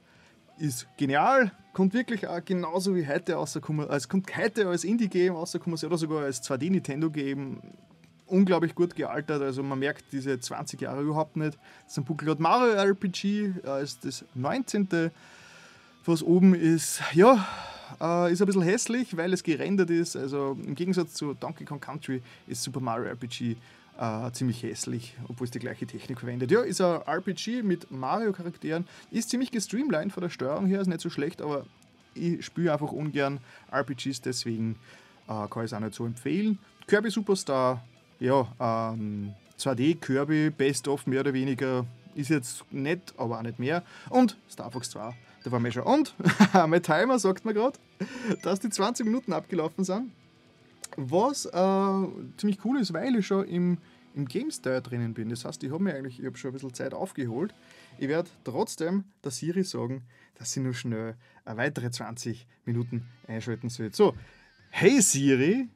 [0.57, 3.87] ist genial, kommt wirklich auch genauso wie heute rausgekommen.
[3.87, 7.61] Also kommt heute als Indie-Game rausgekommen oder sogar als 2D-Nintendo-Game
[8.25, 9.41] unglaublich gut gealtert.
[9.41, 11.57] Also man merkt diese 20 Jahre überhaupt nicht.
[11.83, 15.11] Das ist ein Buckelot Mario RPG, äh, ist das 19.
[16.07, 17.45] Was oben ist, ja,
[17.99, 20.15] äh, ist ein bisschen hässlich, weil es gerendert ist.
[20.15, 23.57] Also im Gegensatz zu Donkey Kong Country ist Super Mario RPG
[23.99, 26.49] äh, ziemlich hässlich, obwohl es die gleiche Technik verwendet.
[26.49, 31.01] Ja, ist ein RPG mit Mario-Charakteren, ist ziemlich gestreamlined von der Steuerung her, ist nicht
[31.01, 31.65] so schlecht, aber
[32.13, 33.39] ich spiele einfach ungern
[33.69, 34.77] RPGs, deswegen
[35.27, 36.57] äh, kann ich es auch nicht so empfehlen.
[36.87, 37.83] Kirby Superstar
[38.21, 41.85] ja, ähm, 2D Kirby Best of mehr oder weniger
[42.17, 43.83] ist jetzt nett, aber auch nicht mehr.
[44.09, 45.83] Und Star Fox 2, da war mir schon.
[45.83, 46.15] Und
[46.53, 47.77] mein Timer sagt mir gerade,
[48.43, 50.11] dass die 20 Minuten abgelaufen sind.
[50.95, 53.77] Was äh, ziemlich cool ist, weil ich schon im,
[54.15, 55.29] im GameStar drinnen bin.
[55.29, 57.53] Das heißt, ich habe mir eigentlich ich hab schon ein bisschen Zeit aufgeholt.
[57.99, 60.03] Ich werde trotzdem der Siri sagen,
[60.35, 63.93] dass sie nur schnell weitere 20 Minuten einschalten soll.
[63.93, 64.15] So,
[64.69, 65.69] hey Siri,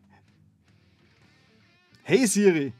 [2.03, 2.73] Hey Siri!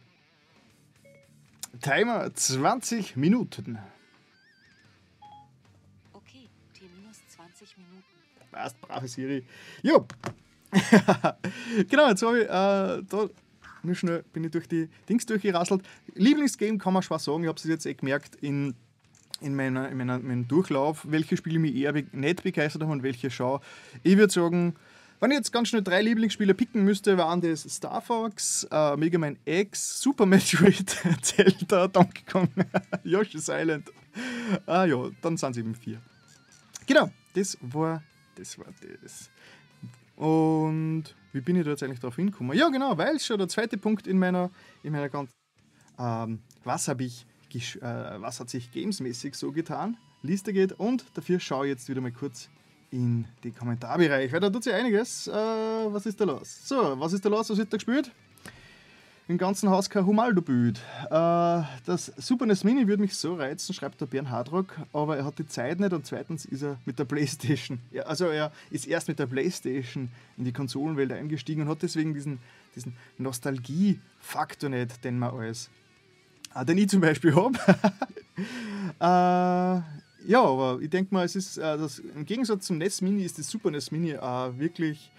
[1.79, 3.77] Timer 20 Minuten.
[6.13, 8.05] Okay, T minus 20 Minuten.
[8.51, 9.45] Passt, brave Siri.
[9.81, 10.05] Jo!
[11.89, 13.29] genau, jetzt habe ich äh, da
[13.83, 15.81] nur schnell bin ich durch die Dings durchgerasselt.
[16.13, 18.75] Lieblingsgame kann man schwer sagen, ich habe es jetzt eh gemerkt in,
[19.39, 23.03] in, meiner, in meiner, meinem Durchlauf, welche Spiele mich eher be nicht begeistert haben und
[23.03, 23.61] welche schaue.
[24.03, 24.75] Ich würde sagen,
[25.21, 29.19] wenn ich jetzt ganz schnell drei Lieblingsspiele picken müsste, waren das Star Fox, äh, Mega
[29.19, 32.49] Man X, Super Metroid, Zelda, Donkey Kong,
[33.03, 33.91] Yoshi's Island.
[34.65, 36.01] Ah ja, dann sind es eben vier.
[36.87, 38.01] genau, das war
[38.35, 38.57] das.
[38.57, 38.65] War
[39.03, 39.29] das.
[40.15, 41.03] Und
[41.33, 42.57] wie bin ich da jetzt eigentlich drauf hingekommen?
[42.57, 44.49] Ja, genau, weil schon der zweite Punkt in meiner,
[44.81, 45.35] in meiner ganzen.
[45.99, 49.97] Ähm, was habe ich, äh, was hat sich gamesmäßig so getan?
[50.23, 52.49] Liste geht und dafür schaue ich jetzt wieder mal kurz
[52.91, 55.27] in den Kommentarbereich, weil da tut sich einiges.
[55.27, 56.67] Äh, was ist da los?
[56.67, 57.49] So, was ist da los?
[57.49, 58.11] Was wird da gespielt?
[59.27, 60.77] Im ganzen Haus kein Humaldo-Bild.
[61.05, 65.23] Äh, das Super NES Mini würde mich so reizen, schreibt der Bernhard Rock, aber er
[65.23, 69.07] hat die Zeit nicht und zweitens ist er mit der Playstation, also er ist erst
[69.07, 72.39] mit der Playstation in die Konsolenwelt eingestiegen und hat deswegen diesen,
[72.75, 75.69] diesen Nostalgie-Faktor nicht, den man als,
[76.53, 77.57] äh, den ich zum Beispiel habe.
[78.99, 83.23] äh, ja, aber ich denke mal, es ist äh, das, im Gegensatz zum NES Mini
[83.23, 85.11] ist das Super NES Mini äh, wirklich,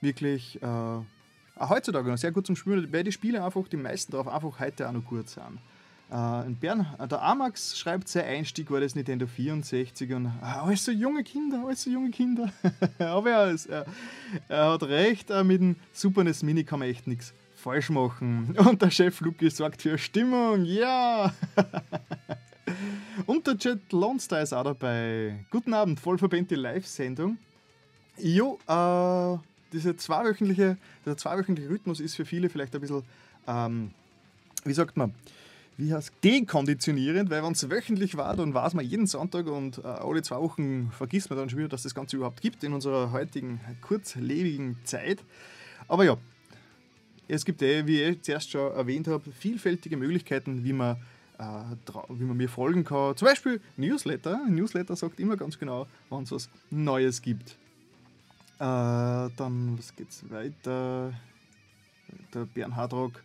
[0.00, 0.98] wirklich äh,
[1.60, 4.88] heutzutage noch sehr gut zum Spielen, weil die Spiele einfach, die meisten darauf einfach heute
[4.88, 5.58] auch noch gut sind.
[6.08, 10.84] Äh, Bern, äh, der Amax schreibt, sein Einstieg war das Nintendo 64 und ah, alles
[10.84, 12.52] so junge Kinder, alles so junge Kinder.
[12.98, 13.86] aber er, ist, er,
[14.48, 18.56] er, hat recht, äh, mit dem Super NES Mini kann man echt nichts falsch machen.
[18.56, 21.34] Und der Chef Luki sorgt für Stimmung, ja!
[23.26, 25.44] Und der Jet Lonstar ist auch dabei.
[25.50, 27.38] Guten Abend, vollverbände Live-Sendung.
[28.18, 29.38] Jo, äh,
[29.72, 33.02] diese zweiwöchentliche, dieser zweiwöchentliche Rhythmus ist für viele vielleicht ein bisschen,
[33.46, 33.90] ähm,
[34.64, 35.14] wie sagt man,
[35.76, 39.86] wie heißt dekonditionierend, weil wenn es wöchentlich war, dann weiß man jeden Sonntag und äh,
[39.86, 43.12] alle zwei Wochen vergisst man dann schon wieder, dass das Ganze überhaupt gibt in unserer
[43.12, 45.22] heutigen kurzlebigen Zeit.
[45.88, 46.16] Aber ja,
[47.28, 50.96] es gibt eh, wie ich zuerst schon erwähnt habe, vielfältige Möglichkeiten, wie man,
[51.38, 53.16] wie man mir folgen kann.
[53.16, 54.40] Zum Beispiel Newsletter.
[54.48, 57.56] Newsletter sagt immer ganz genau, wann es was Neues gibt.
[58.58, 61.12] Äh, dann, was geht's weiter?
[62.32, 63.22] Der Bernhard Rock,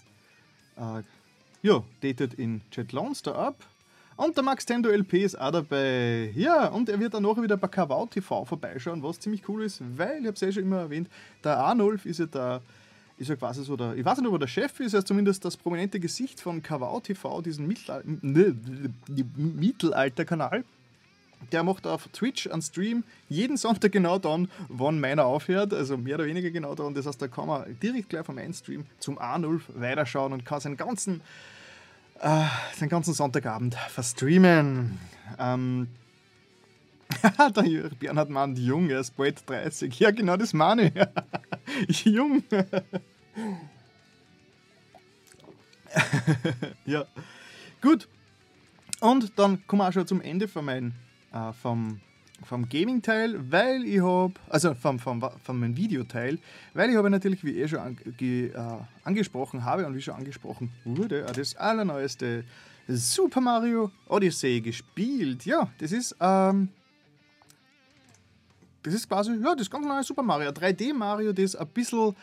[0.76, 1.04] äh,
[1.62, 3.56] ja, datet in Jet Lonster ab.
[4.18, 6.32] Und der Max Tendo LP ist auch dabei.
[6.36, 9.82] Ja, und er wird dann noch wieder bei Kawau TV vorbeischauen, was ziemlich cool ist,
[9.98, 11.10] weil, ich habe es ja schon immer erwähnt,
[11.44, 12.62] der Arnulf ist ja der,
[13.22, 15.08] ist ja quasi so der, ich weiß nicht, ob er der Chef ist, er ist
[15.08, 20.66] zumindest das prominente Gesicht von Kawau TV, diesen Mittelalter-Kanal
[21.52, 26.16] der macht auf Twitch einen Stream jeden Sonntag genau dann, wann meiner aufhört, also mehr
[26.16, 26.94] oder weniger genau dann.
[26.94, 30.78] Das heißt, da kann man direkt gleich vom Mainstream zum A0 weiterschauen und kann seinen
[30.78, 31.22] ganzen,
[32.20, 35.00] äh, seinen ganzen Sonntagabend verstreamen.
[35.40, 35.88] Ähm,
[37.38, 40.00] der Bernhard Mann, jung, er ist bald 30.
[40.00, 40.92] Ja, genau das meine
[41.88, 42.06] ich.
[42.06, 42.44] jung.
[46.86, 47.06] ja,
[47.82, 48.08] gut.
[49.00, 50.94] Und dann kommen wir auch schon zum Ende von meinem
[51.34, 52.00] äh, vom,
[52.44, 56.40] vom Gaming-Teil, weil ich habe, also vom, vom, vom meinem Videoteil,
[56.74, 60.02] weil ich habe natürlich, wie ich eh schon an, ge, äh, angesprochen habe und wie
[60.02, 62.44] schon angesprochen wurde, das allerneueste
[62.88, 65.46] Super Mario Odyssey gespielt.
[65.46, 66.70] Ja, das ist, ähm,
[68.84, 72.16] das ist quasi, ja, das ganz neue Super Mario, 3D Mario, das ein bisschen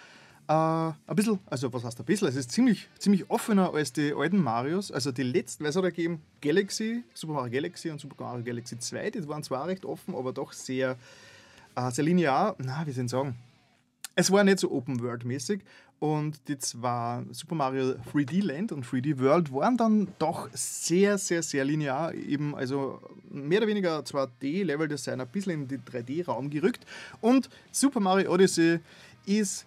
[0.49, 4.15] äh, ein bisschen, also was heißt ein bisschen, es ist ziemlich, ziemlich offener als die
[4.15, 4.91] alten Marios.
[4.91, 9.11] Also die letzten, es hat gegeben Galaxy, Super Mario Galaxy und Super Mario Galaxy 2,
[9.11, 10.97] die waren zwar recht offen, aber doch sehr,
[11.77, 12.57] äh, sehr linear.
[12.59, 13.37] Na, wie soll ich sagen?
[14.15, 15.61] Es war nicht so Open World mäßig
[16.01, 21.43] und die zwei Super Mario 3D Land und 3D World waren dann doch sehr, sehr,
[21.43, 22.15] sehr linear.
[22.15, 26.87] Eben, also mehr oder weniger 2D-Level-Design ein bisschen in den 3D-Raum gerückt.
[27.21, 28.81] Und Super Mario Odyssey
[29.27, 29.67] ist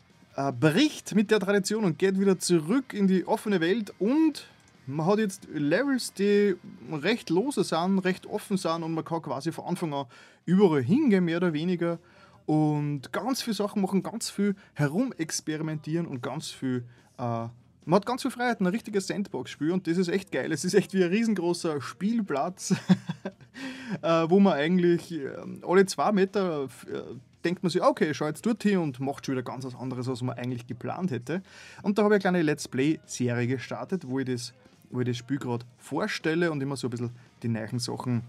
[0.59, 4.47] bricht mit der Tradition und geht wieder zurück in die offene Welt und
[4.87, 6.55] man hat jetzt Levels, die
[6.91, 10.05] recht lose sind, recht offen sind und man kann quasi von Anfang an
[10.45, 11.99] überall hingehen, mehr oder weniger.
[12.45, 16.83] Und ganz viele Sachen machen, ganz viel herumexperimentieren und ganz viel.
[17.17, 17.47] Äh,
[17.85, 20.51] man hat ganz viel Freiheit, ein richtiges Sandbox-Spiel und das ist echt geil.
[20.51, 22.71] Es ist echt wie ein riesengroßer Spielplatz,
[24.01, 25.29] äh, wo man eigentlich äh,
[25.65, 27.01] alle zwei Meter äh,
[27.43, 30.07] denkt man sich, okay, schau jetzt dort hin und macht schon wieder ganz was anderes,
[30.07, 31.41] was man eigentlich geplant hätte.
[31.83, 34.53] Und da habe ich eine kleine Let's Play-Serie gestartet, wo ich das,
[34.89, 37.11] wo ich das Spiel gerade vorstelle und immer so ein bisschen
[37.43, 38.23] die neuen Sachen,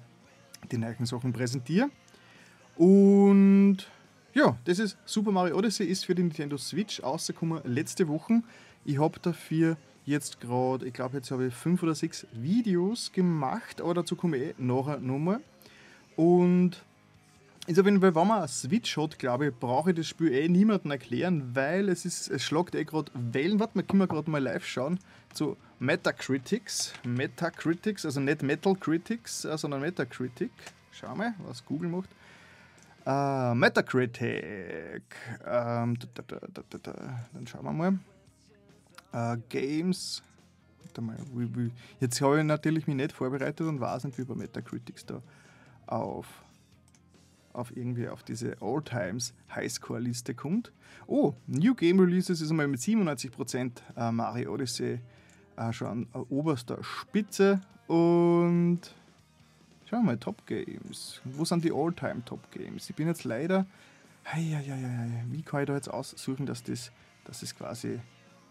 [0.70, 1.90] die neuen Sachen präsentiere.
[2.76, 3.78] Und
[4.34, 8.42] ja, das ist Super Mario Odyssey, ist für die Nintendo Switch rausgekommen letzte Woche.
[8.84, 13.80] Ich habe dafür jetzt gerade, ich glaube, jetzt habe ich fünf oder sechs Videos gemacht,
[13.80, 15.40] aber dazu komme ich eh nachher nochmal.
[16.16, 16.82] Und
[17.66, 20.48] ist auf jeden wenn man eine Switch hat, glaube ich, brauche ich das Spiel eh
[20.48, 23.60] niemandem erklären, weil es ist, es schlagt eh gerade Wellen.
[23.60, 24.98] Warte, wir können gerade mal live schauen
[25.32, 26.92] zu Metacritics.
[27.04, 30.50] Metacritics, also nicht Metal Critics, äh, sondern Metacritic.
[30.90, 32.10] Schau mal, was Google macht.
[33.04, 35.02] Uh, Metacritic.
[35.44, 36.38] Ähm, da, da,
[36.82, 36.94] da,
[37.32, 37.98] Dann schauen wir mal.
[39.12, 40.22] Uh, Games.
[41.00, 41.16] Mal.
[42.00, 45.22] Jetzt habe ich natürlich mich nicht vorbereitet und weiß nicht, wie bei Metacritics da
[45.86, 46.26] auf
[47.52, 50.72] auf irgendwie auf diese All-Times Highscore-Liste kommt.
[51.06, 55.00] Oh, New Game Releases ist einmal mit 97% äh, Mario Odyssey
[55.56, 57.60] äh, schon an oberster Spitze.
[57.86, 58.80] Und
[59.84, 61.20] schauen wir mal, Top Games.
[61.24, 62.88] Wo sind die All-Time Top Games?
[62.88, 63.66] Ich bin jetzt leider.
[65.30, 66.92] Wie kann ich da jetzt aussuchen, dass das,
[67.24, 68.00] dass das quasi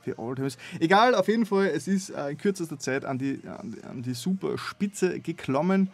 [0.01, 0.59] für ist?
[0.79, 4.13] Egal, auf jeden Fall, es ist äh, in kürzester Zeit an die, an, an die
[4.13, 5.89] super Spitze geklommen.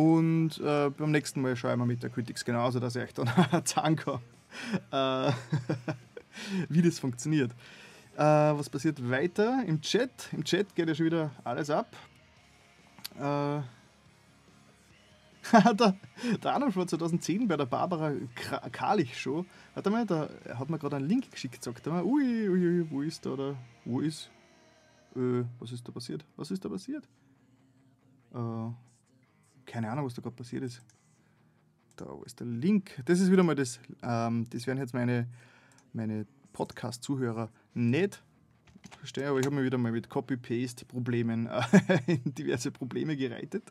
[0.00, 3.12] Und äh, beim nächsten Mal schaue ich mal mit der Critics genauso, dass ich euch
[3.12, 3.30] dann
[3.66, 4.20] sagen kann,
[4.90, 5.30] äh,
[6.70, 7.50] wie das funktioniert.
[8.16, 10.30] Äh, was passiert weiter im Chat?
[10.32, 11.94] Im Chat geht ja schon wieder alles ab.
[13.16, 13.20] Äh,
[15.74, 15.94] der,
[16.42, 18.14] der Arnold war 2010 bei der Barbara
[18.72, 19.44] Karlich Show.
[19.76, 22.66] Hat er mal, da hat mir gerade einen Link geschickt, sagt er mal, ui, ui,
[22.66, 24.30] ui, wo ist da, oder wo ist,
[25.14, 26.24] äh, was ist da passiert?
[26.36, 27.06] Was ist da passiert?
[29.66, 30.82] Keine Ahnung, was da gerade passiert ist.
[31.96, 33.00] Da, ist der Link?
[33.04, 35.28] Das ist wieder mal das, ähm, das werden jetzt meine,
[35.92, 38.22] meine Podcast-Zuhörer nicht
[38.98, 41.62] verstehen, aber ich habe mir wieder mal mit Copy-Paste-Problemen äh,
[42.06, 43.64] in diverse Probleme gereitet.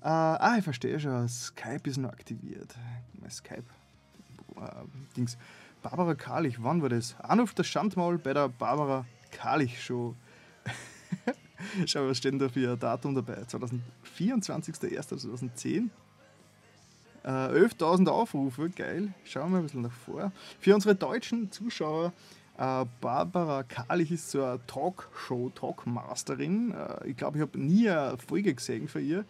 [0.00, 2.74] Äh, ah, ich verstehe schon, Skype ist noch aktiviert.
[3.20, 3.74] Mein Skype-Dings.
[5.34, 5.38] Äh,
[5.82, 7.14] Barbara Karlich, wann war das?
[7.20, 10.14] Anruf das Schandmaul bei der Barbara Karlich Show.
[11.86, 13.42] Schau, was steht da für ein Datum dabei?
[13.42, 15.88] 2024.01.2010.
[17.24, 19.12] Äh, 11.000 Aufrufe, geil.
[19.24, 20.32] Schauen wir ein bisschen nach vor.
[20.60, 22.12] Für unsere deutschen Zuschauer,
[22.58, 26.72] äh, Barbara Karlich ist so eine Talkshow, Talkmasterin.
[26.72, 29.24] Äh, ich glaube, ich habe nie eine Folge gesehen von ihr.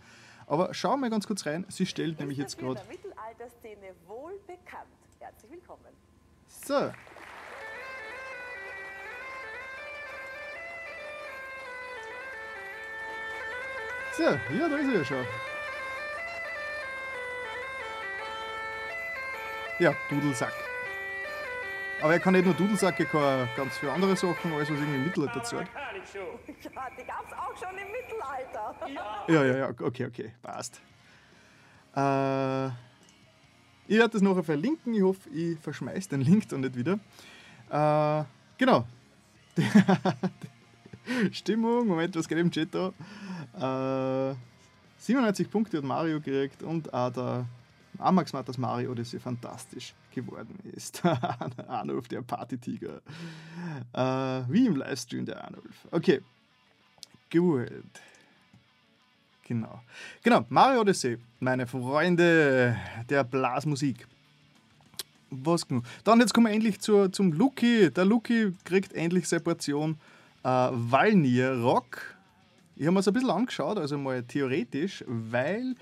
[0.47, 1.65] Aber schauen wir ganz kurz rein.
[1.69, 2.81] Sie stellt nämlich jetzt gerade.
[2.81, 4.91] In der Mittelalterszene wohl bekannt.
[5.21, 5.81] Herzlich willkommen.
[6.49, 6.91] So,
[14.17, 15.27] So, ja, da ist er ja schon.
[19.81, 20.53] Ja, Dudelsack.
[22.01, 24.95] Aber er kann nicht nur Dudelsack, er kann ganz viele andere Sachen, alles was irgendwie
[24.95, 25.67] im Mittelalter zählt.
[25.75, 25.81] Ja,
[26.97, 29.33] die gab es auch schon im Mittelalter.
[29.33, 30.81] Ja, ja, ja, okay, okay, passt.
[31.97, 32.67] Äh,
[33.87, 34.95] ich werde das nachher verlinken.
[34.95, 36.99] Ich hoffe, ich verschmeiß den Link dann nicht wieder.
[37.69, 38.25] Äh,
[38.59, 38.87] genau.
[41.33, 44.31] Stimmung, Moment, was geht im Chat da?
[44.31, 44.35] Äh,
[44.99, 47.47] 97 Punkte hat Mario gekriegt und auch der
[47.99, 51.03] Amax macht das Mario Odyssey fantastisch geworden ist.
[51.69, 53.01] Arnulf, der Partytiger.
[53.93, 55.87] Äh, wie im Livestream der Arnulf.
[55.91, 56.21] Okay,
[57.31, 57.69] gut.
[59.47, 59.83] Genau.
[60.23, 62.77] Genau, Mario Odyssey, meine Freunde
[63.09, 64.07] der Blasmusik.
[65.31, 65.85] Was genug.
[66.05, 67.91] Dann jetzt kommen wir endlich zur, zum Luki.
[67.91, 69.99] Der Luki kriegt endlich seine Portion
[70.45, 72.15] äh, Valnir Rock.
[72.77, 75.75] Ich habe mir das ein bisschen angeschaut, also mal theoretisch, weil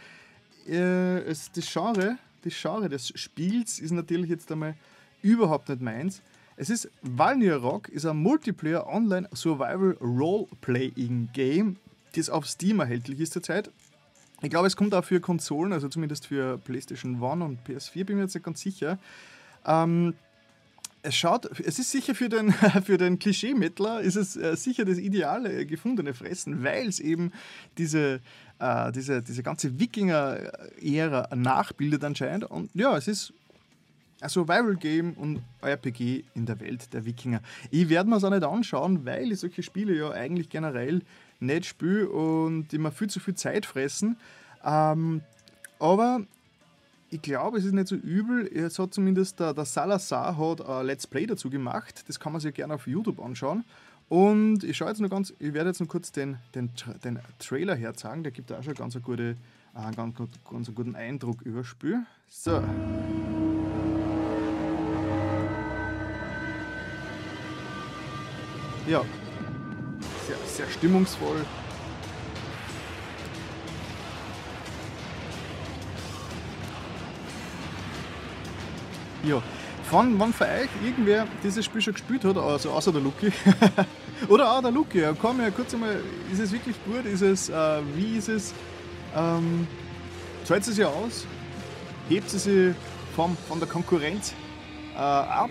[0.69, 4.75] äh, es, das, Genre, das Genre des Spiels ist natürlich jetzt einmal
[5.23, 6.23] überhaupt nicht meins.
[6.57, 11.77] Es ist Valnir Rock, ist ein Multiplayer Online Survival Role-Playing Game,
[12.15, 13.71] das auf Steam erhältlich ist zurzeit.
[14.43, 18.17] Ich glaube, es kommt auch für Konsolen, also zumindest für PlayStation 1 und PS4, bin
[18.17, 18.99] mir jetzt nicht ganz sicher.
[19.65, 20.15] Ähm,
[21.03, 22.53] es schaut, es ist sicher für den,
[22.85, 27.33] für den Klischee-Mettler, ist es äh, sicher das ideale gefundene Fressen, weil es eben
[27.79, 28.21] diese,
[28.59, 32.45] äh, diese, diese ganze Wikinger-Ära nachbildet anscheinend.
[32.45, 33.33] Und ja, es ist
[34.21, 37.43] ein Survival-Game und RPG in der Welt der Wikinger.
[37.71, 41.03] Ich werde mir es auch nicht anschauen, weil ich solche Spiele ja eigentlich generell
[41.41, 44.17] nicht spiele und immer viel zu viel Zeit fressen.
[44.65, 45.23] Ähm,
[45.81, 46.25] aber
[47.13, 48.51] ich glaube, es ist nicht so übel.
[48.55, 52.05] Jetzt hat zumindest der, der Salazar hat ein Let's Play dazu gemacht.
[52.09, 53.65] Das kann man sich gerne auf YouTube anschauen.
[54.09, 56.71] Und ich schaue jetzt noch ganz, ich werde jetzt noch kurz den, den,
[57.05, 58.23] den Trailer herzeigen.
[58.23, 59.37] Der gibt auch schon ganz, eine gute,
[59.75, 62.01] einen ganz, ganz einen guten Eindruck über Spiel.
[62.29, 62.63] So.
[68.89, 69.05] Ja,
[70.27, 71.45] sehr, sehr stimmungsvoll.
[79.25, 79.43] Ja.
[79.85, 83.31] Von wann von euch irgendwer dieses Spiel schon gespielt hat, also außer der Luki.
[84.29, 85.03] Oder auch der Luki.
[85.21, 86.01] Komm ja kurz einmal,
[86.33, 87.05] ist es wirklich gut?
[87.05, 88.55] Ist es, äh, wie ist es?
[89.15, 89.67] Ähm,
[90.45, 91.27] zahlt es ja aus?
[92.09, 92.75] Hebt sie sich
[93.15, 94.35] vom, von der Konkurrenz
[94.95, 95.51] äh, ab?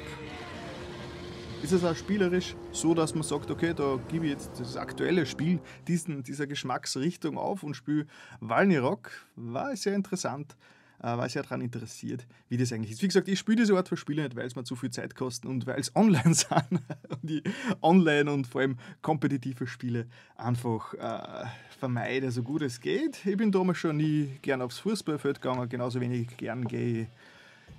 [1.61, 5.27] Ist es auch spielerisch so, dass man sagt, okay, da gebe ich jetzt das aktuelle
[5.27, 8.07] Spiel diesen, dieser Geschmacksrichtung auf und spiele
[8.39, 9.11] Walny Rock?
[9.35, 10.55] War sehr interessant
[11.03, 13.01] war sehr daran interessiert, wie das eigentlich ist.
[13.01, 15.15] Wie gesagt, ich spiele diese Art von Spielen nicht, weil es mir zu viel Zeit
[15.15, 17.43] kosten und weil es online sind und die
[17.81, 20.05] online und vor allem kompetitive Spiele
[20.37, 21.47] einfach äh,
[21.79, 23.25] vermeide, so gut es geht.
[23.25, 27.07] Ich bin damals schon nie gern aufs Fußballfeld gegangen, genauso wenig gern gehe ich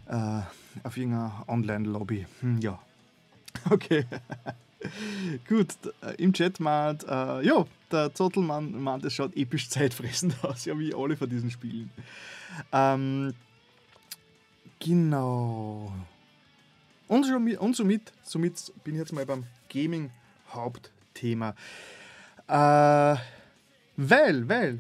[0.09, 0.41] äh,
[0.83, 2.27] auf irgendeiner Online-Lobby.
[2.41, 2.79] Hm, ja.
[3.71, 4.07] Okay.
[5.49, 5.69] Gut,
[6.01, 10.77] äh, im Chat meint, äh, ja, der Zottelmann meint, es schaut episch zeitfressend aus, ja,
[10.79, 11.91] wie alle von diesen Spielen.
[12.73, 13.35] Ähm,
[14.79, 15.93] genau.
[17.09, 21.55] Und, schon, und somit, somit bin ich jetzt mal beim Gaming-Hauptthema.
[22.49, 23.17] Äh,
[23.97, 24.79] weil, weil,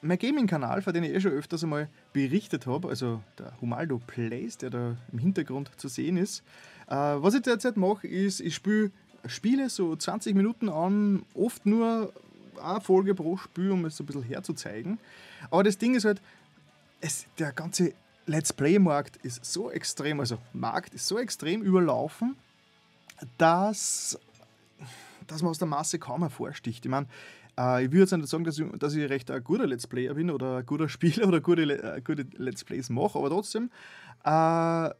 [0.00, 4.56] mein Gaming-Kanal, von dem ich eh schon öfters einmal berichtet habe, also der Humaldo Plays,
[4.58, 6.44] der da im Hintergrund zu sehen ist,
[6.86, 8.92] äh, was ich derzeit mache, ist, ich spiele
[9.26, 12.12] Spiele so 20 Minuten an, oft nur
[12.62, 14.98] eine Folge pro Spiel, um es so ein bisschen herzuzeigen.
[15.50, 16.20] Aber das Ding ist halt,
[17.00, 17.92] es, der ganze
[18.26, 22.36] Let's Play-Markt ist so extrem, also Markt ist so extrem überlaufen,
[23.38, 24.18] dass,
[25.26, 26.84] dass man aus der Masse kaum hervorsticht.
[26.84, 27.06] Ich meine,
[27.58, 30.14] äh, ich würde jetzt nicht sagen, dass ich, dass ich recht ein guter Let's Player
[30.14, 33.70] bin oder ein guter Spieler oder gute, äh, gute Let's Plays mache, aber trotzdem,
[34.24, 34.90] äh,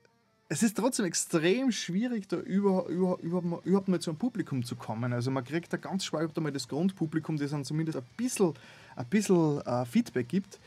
[0.50, 4.64] es ist trotzdem extrem schwierig, da über, über, überhaupt, mal, überhaupt mal zu einem Publikum
[4.64, 5.12] zu kommen.
[5.12, 8.54] Also man kriegt da ganz schwer einmal das Grundpublikum, das dann zumindest ein bisschen,
[8.96, 10.58] ein bisschen äh, Feedback gibt.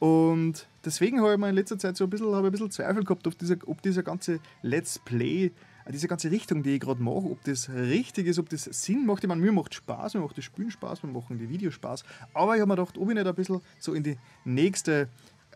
[0.00, 3.26] Und deswegen habe ich mir in letzter Zeit so ein bisschen, ein bisschen Zweifel gehabt,
[3.26, 5.52] ob dieser, ob dieser ganze Let's Play,
[5.84, 9.04] äh, diese ganze Richtung, die ich gerade mache, ob das richtig ist, ob das Sinn
[9.04, 9.22] macht.
[9.22, 12.04] Ich meine, mir macht Spaß, mir macht das Spielen Spaß, mir machen die Videos Spaß.
[12.32, 15.08] Aber ich habe mir gedacht, ob ich nicht ein bisschen so in die nächste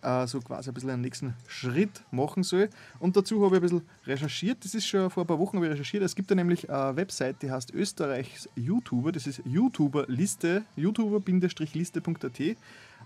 [0.02, 2.68] äh, so quasi ein bisschen einen nächsten Schritt machen soll.
[2.98, 4.62] Und dazu habe ich ein bisschen recherchiert.
[4.62, 6.02] Das ist schon vor ein paar Wochen ich recherchiert.
[6.02, 9.10] Es gibt da nämlich eine Website, die heißt Österreichs YouTuber.
[9.10, 12.56] Das ist YouTuber-Liste, YouTuber-liste.at.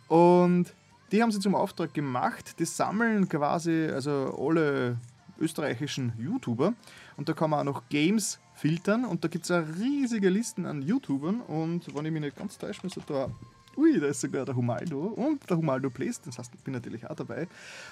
[0.09, 0.75] Und
[1.13, 2.59] die haben sie zum Auftrag gemacht.
[2.59, 4.99] Die sammeln quasi also alle
[5.41, 6.75] österreichischen YouTuber.
[7.17, 9.05] Und da kann man auch noch Games filtern.
[9.05, 11.41] Und da gibt es riesige Listen an YouTubern.
[11.41, 13.31] Und wenn ich mich nicht ganz täusche, müsste da
[13.79, 17.09] Ui, da ist sogar der Humaldo und der Humaldo Plays, das heißt, ich bin natürlich
[17.09, 17.47] auch dabei.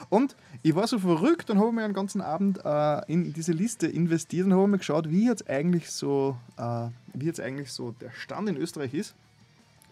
[0.09, 3.87] Und ich war so verrückt und habe mir einen ganzen Abend äh, in diese Liste
[3.87, 8.11] investiert und habe mir geschaut, wie jetzt eigentlich so, äh, wie jetzt eigentlich so der
[8.11, 9.14] Stand in Österreich ist.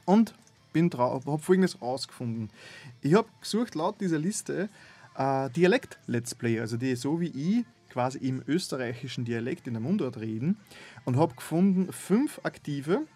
[0.05, 0.35] Und
[0.75, 2.51] bin drauf, habe folgendes rausgefunden.
[3.01, 4.69] Ich habe gesucht laut dieser Liste
[5.17, 10.19] äh, Dialekt-Let's Play, also die so wie ich quasi im österreichischen Dialekt in der Mundart
[10.19, 10.59] reden
[11.07, 13.07] und habe gefunden fünf aktive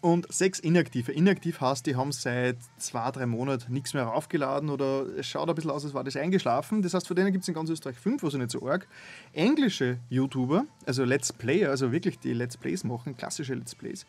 [0.00, 1.12] und sechs inaktive.
[1.12, 5.54] Inaktiv heißt, die haben seit zwei, drei Monaten nichts mehr raufgeladen oder es schaut ein
[5.54, 6.82] bisschen aus, als war das eingeschlafen.
[6.82, 8.86] Das heißt, von denen gibt es in ganz Österreich fünf, was nicht so arg.
[9.32, 14.06] Englische YouTuber, also Let's Player, also wirklich die Let's Plays machen, klassische Let's Plays,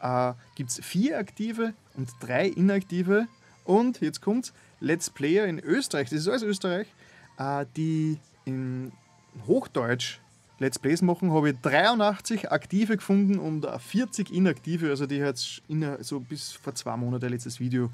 [0.00, 3.26] äh, gibt es vier aktive und drei inaktive.
[3.64, 6.86] Und jetzt kommt's, Let's Player in Österreich, das ist alles Österreich,
[7.38, 8.92] äh, die in
[9.46, 10.20] Hochdeutsch
[10.58, 15.22] Let's Plays machen, habe ich 83 aktive gefunden und äh, 40 inaktive, also die
[15.68, 17.90] inner, so bis vor zwei Monaten letztes Video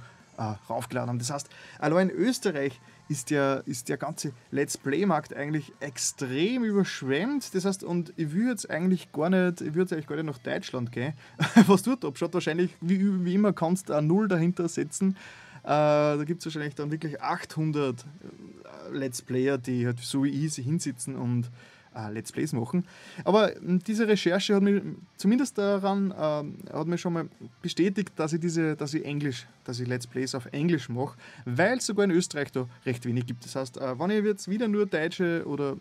[0.68, 1.18] raufgeladen haben.
[1.18, 7.55] Das heißt, allein in Österreich ist der, ist der ganze Let's Play-Markt eigentlich extrem überschwemmt.
[7.55, 10.38] Das heißt, und ich würde jetzt eigentlich gar nicht, ich würde eigentlich gar nicht nach
[10.38, 11.14] Deutschland gehen.
[11.66, 15.16] Was tut Schaut wahrscheinlich, wie, wie immer, kannst du eine Null dahinter setzen.
[15.62, 20.49] Äh, da gibt es wahrscheinlich dann wirklich 800 äh, Let's Player, die halt so wie
[20.49, 21.51] sich hinsitzen und
[21.95, 22.84] äh, Let's Plays machen.
[23.24, 24.82] Aber ähm, diese Recherche hat mich
[25.16, 27.28] zumindest daran ähm, hat mir schon mal
[27.61, 31.78] bestätigt, dass ich diese, dass ich Englisch, dass ich Let's Plays auf Englisch mache, weil
[31.78, 33.45] es sogar in Österreich da recht wenig gibt.
[33.45, 35.76] Das heißt, äh, wenn ich jetzt wieder nur deutsche oder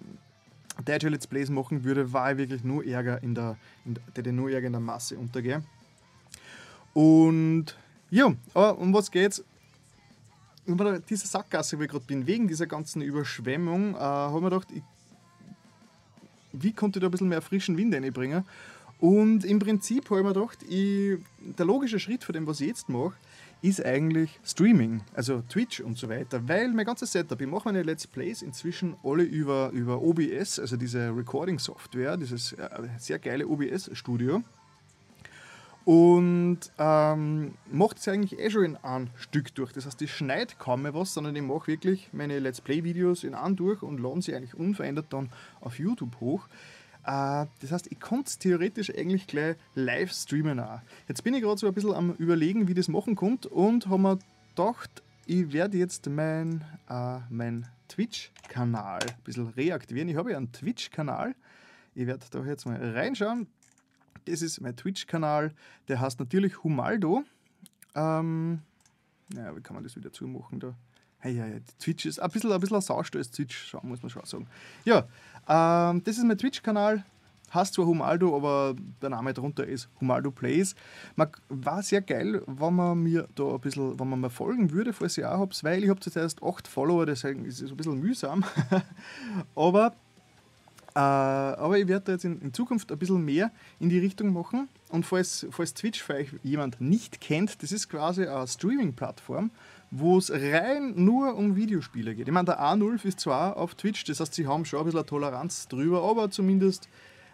[0.86, 4.50] deutsche Let's Plays machen würde, war ich wirklich nur Ärger in der, in der nur
[4.50, 5.64] Ärger in der Masse untergehe.
[6.94, 7.78] Und
[8.10, 9.44] ja, aber um was geht's?
[10.66, 14.50] über diese Sackgasse, wo ich gerade bin, wegen dieser ganzen Überschwemmung, äh, habe ich mir
[14.50, 14.84] gedacht, ich,
[16.54, 18.44] wie konnte ich da ein bisschen mehr frischen Wind reinbringen?
[19.00, 21.18] Und im Prinzip habe ich mir gedacht, ich,
[21.58, 23.16] der logische Schritt für dem, was ich jetzt mache,
[23.62, 27.84] ist eigentlich Streaming, also Twitch und so weiter, weil mein ganzes Setup, ich mache meine
[27.84, 34.44] Let's Plays inzwischen alle über, über OBS, also diese Recording-Software, dieses äh, sehr geile OBS-Studio.
[35.84, 39.74] Und ähm, macht es eigentlich eh schon in einem Stück durch.
[39.74, 43.34] Das heißt, ich schneide kaum mehr was, sondern ich mache wirklich meine Let's Play-Videos in
[43.34, 45.30] einem durch und lade sie eigentlich unverändert dann
[45.60, 46.48] auf YouTube hoch.
[47.04, 50.82] Äh, das heißt, ich konnte es theoretisch eigentlich gleich live streamen auch.
[51.08, 54.02] Jetzt bin ich gerade so ein bisschen am überlegen, wie das machen kommt und habe
[54.02, 54.20] mir
[54.50, 60.10] gedacht, ich werde jetzt mein, äh, mein Twitch-Kanal ein bisschen reaktivieren.
[60.10, 61.36] Ich habe ja einen Twitch-Kanal.
[61.96, 63.48] Ich werde da jetzt mal reinschauen.
[64.26, 65.54] Das ist mein Twitch-Kanal.
[65.88, 67.24] Der heißt natürlich Humaldo.
[67.96, 68.62] Ähm,
[69.34, 70.76] naja, wie kann man das wieder zumachen da?
[71.20, 74.26] Hey, ja, ja, Twitch ist ein bisschen ein, bisschen ein Saustall, Twitch, muss man schon
[74.26, 74.48] sagen.
[74.86, 75.08] Ja,
[75.48, 77.04] ähm, das ist mein Twitch-Kanal.
[77.54, 80.74] Heißt zwar Humaldo, aber der Name darunter ist Humaldo Plays.
[81.16, 84.94] Man, war sehr geil, wenn man mir da ein bisschen, wenn man mir folgen würde,
[84.94, 88.00] falls ihr auch habt, weil ich habe zuerst acht Follower, deswegen ist es ein bisschen
[88.00, 88.46] mühsam.
[89.56, 89.94] aber
[91.00, 94.68] aber ich werde da jetzt in, in, Zukunft ein bisschen mehr in die Richtung machen.
[94.90, 99.52] Und falls, falls Twitch vielleicht jemand nicht kennt, das ist quasi eine Streaming-Plattform,
[99.90, 102.28] wo es rein nur um Videospiele geht.
[102.28, 105.06] Ich meine, der A0 ist zwar auf Twitch, das heißt, sie haben schon ein bisschen
[105.06, 106.90] Toleranz drüber, aber zumindest,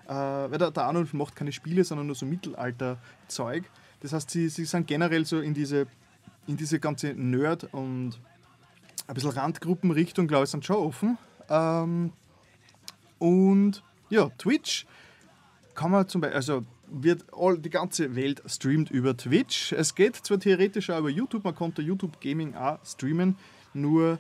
[0.08, 3.64] äh, weil der, der A0 macht keine Spiele, sondern nur so Mittelalter-Zeug.
[4.02, 5.88] Das heißt, sie, sie sind generell so in diese,
[6.46, 8.20] in diese ganze Nerd- und
[9.08, 11.18] ein bisschen Randgruppenrichtung, glaube ich, sind schon offen.
[11.50, 12.12] Ähm,
[13.20, 14.86] und ja, Twitch
[15.76, 19.74] kann man zum Beispiel, also wird all, die ganze Welt streamt über Twitch.
[19.74, 23.36] Es geht zwar theoretisch auch über YouTube, man konnte YouTube Gaming auch streamen,
[23.74, 24.20] nur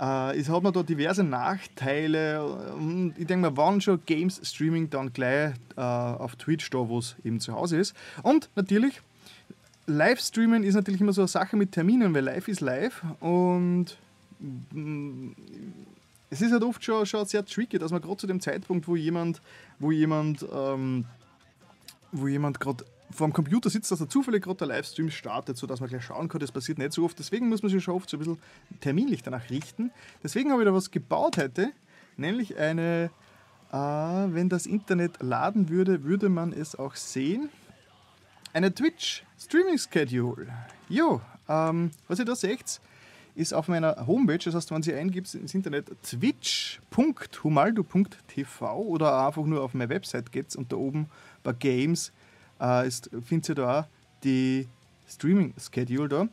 [0.00, 2.44] äh, es hat man da diverse Nachteile.
[2.74, 6.98] Und ich denke mal, wann schon Games Streaming dann gleich äh, auf Twitch da, wo
[6.98, 7.94] es eben zu Hause ist.
[8.22, 9.00] Und natürlich,
[9.86, 13.96] Livestreamen ist natürlich immer so eine Sache mit Terminen, weil live ist live und
[14.40, 15.30] mm,
[16.36, 18.94] es ist halt oft schon, schon sehr tricky, dass man gerade zu dem Zeitpunkt, wo
[18.94, 19.40] jemand,
[19.78, 21.06] wo jemand, ähm,
[22.12, 25.80] wo jemand gerade vor dem Computer sitzt, dass er zufällig gerade der Livestream startet, sodass
[25.80, 26.40] man gleich schauen kann.
[26.40, 27.18] Das passiert nicht so oft.
[27.18, 28.38] Deswegen muss man sich schon oft so ein bisschen
[28.80, 29.90] terminlich danach richten.
[30.22, 31.72] Deswegen habe ich da was gebaut heute,
[32.18, 33.10] nämlich eine,
[33.72, 37.48] äh, wenn das Internet laden würde, würde man es auch sehen.
[38.52, 40.48] Eine Twitch Streaming Schedule.
[40.90, 42.80] Jo, ähm, was ihr da seht,
[43.36, 49.62] ist auf meiner Homepage, das heißt, wenn Sie eingibt ins Internet twitch.humaldo.tv oder einfach nur
[49.62, 51.10] auf meine Website geht und da oben
[51.42, 52.12] bei Games
[52.58, 52.90] äh,
[53.22, 53.86] findet ihr da
[54.24, 54.66] die
[55.08, 56.26] Streaming-Schedule da.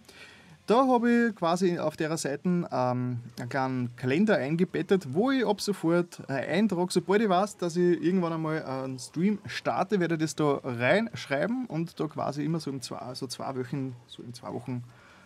[0.65, 5.59] Da habe ich quasi auf der Seite ähm, einen kleinen Kalender eingebettet, wo ich ab
[5.59, 10.21] sofort äh, eintrage, sobald ich weiß, dass ich irgendwann einmal einen Stream starte, werde ich
[10.21, 14.33] das da reinschreiben und da quasi immer so, im zwei, so zwei Wochen, so in
[14.33, 14.85] zwei Wochen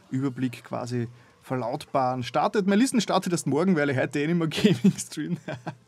[0.09, 1.07] Überblick quasi
[1.47, 2.23] verlautbaren.
[2.23, 4.47] Startet, mein Listen startet erst morgen, weil ich heute eh nicht mehr
[4.83, 5.37] Gaming stream.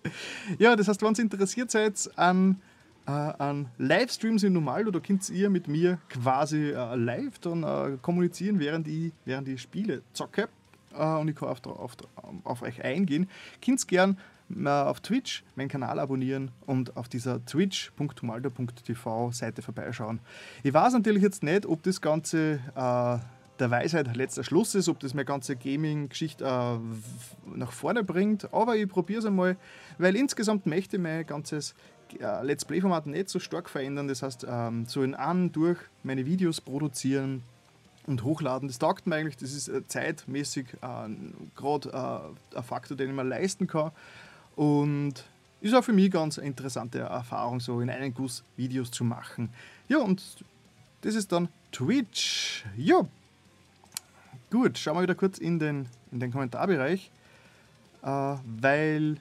[0.58, 2.62] ja, das heißt, wenn ihr interessiert seid an,
[3.06, 7.98] äh, an Livestreams in Normaldo, da könnt ihr mit mir quasi äh, live dann äh,
[8.02, 10.48] kommunizieren, während ich, während ich Spiele zocke.
[10.98, 11.98] Äh, und ich kann auf, auf,
[12.44, 13.30] auf euch eingehen.
[13.64, 14.18] Könnt gern
[14.56, 20.20] äh, auf Twitch meinen Kanal abonnieren und auf dieser twitch.humaldo.tv Seite vorbeischauen.
[20.64, 23.18] Ich weiß natürlich jetzt nicht, ob das Ganze äh,
[23.60, 28.54] der Weisheit letzter Schluss ist, ob das meine ganze Gaming-Geschichte äh, nach vorne bringt.
[28.54, 29.58] Aber ich probiere es einmal,
[29.98, 31.76] weil insgesamt möchte ich mein ganzes
[32.20, 34.08] äh, Let's Play-Format nicht so stark verändern.
[34.08, 37.44] Das heißt, ähm, so in an durch meine Videos produzieren
[38.08, 39.38] und hochladen, das taugt mir eigentlich.
[39.38, 41.10] Das ist äh, zeitmäßig äh,
[41.56, 43.92] gerade äh, ein Faktor, den ich mir leisten kann.
[44.56, 45.26] Und
[45.62, 49.50] ist auch für mich ganz eine interessante Erfahrung, so in einen Guss Videos zu machen.
[49.88, 50.22] Ja, und
[51.02, 52.66] das ist dann Twitch.
[52.78, 53.06] Ja,
[54.52, 57.12] Gut, schauen wir wieder kurz in den, in den Kommentarbereich,
[58.02, 59.18] äh, weil,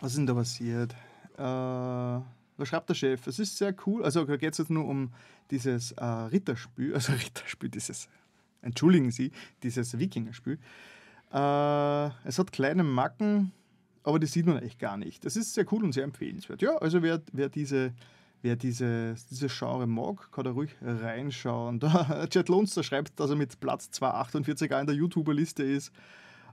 [0.00, 0.94] was ist denn da passiert?
[1.36, 3.26] Äh, was schreibt der Chef?
[3.26, 5.10] Es ist sehr cool, also da geht es jetzt nur um
[5.50, 8.08] dieses äh, Ritterspiel, also Ritterspiel, dieses,
[8.62, 9.32] entschuldigen Sie,
[9.64, 10.58] dieses Wikingerspiel.
[11.32, 13.50] Äh, es hat kleine Macken,
[14.04, 15.24] aber die sieht man eigentlich gar nicht.
[15.24, 16.62] Das ist sehr cool und sehr empfehlenswert.
[16.62, 17.92] Ja, also wer, wer diese
[18.42, 21.80] wer diese, dieses Genre mag, kann da ruhig reinschauen.
[21.80, 25.92] Da, Jet Lonster schreibt, dass er mit Platz 248 in der YouTuber-Liste ist.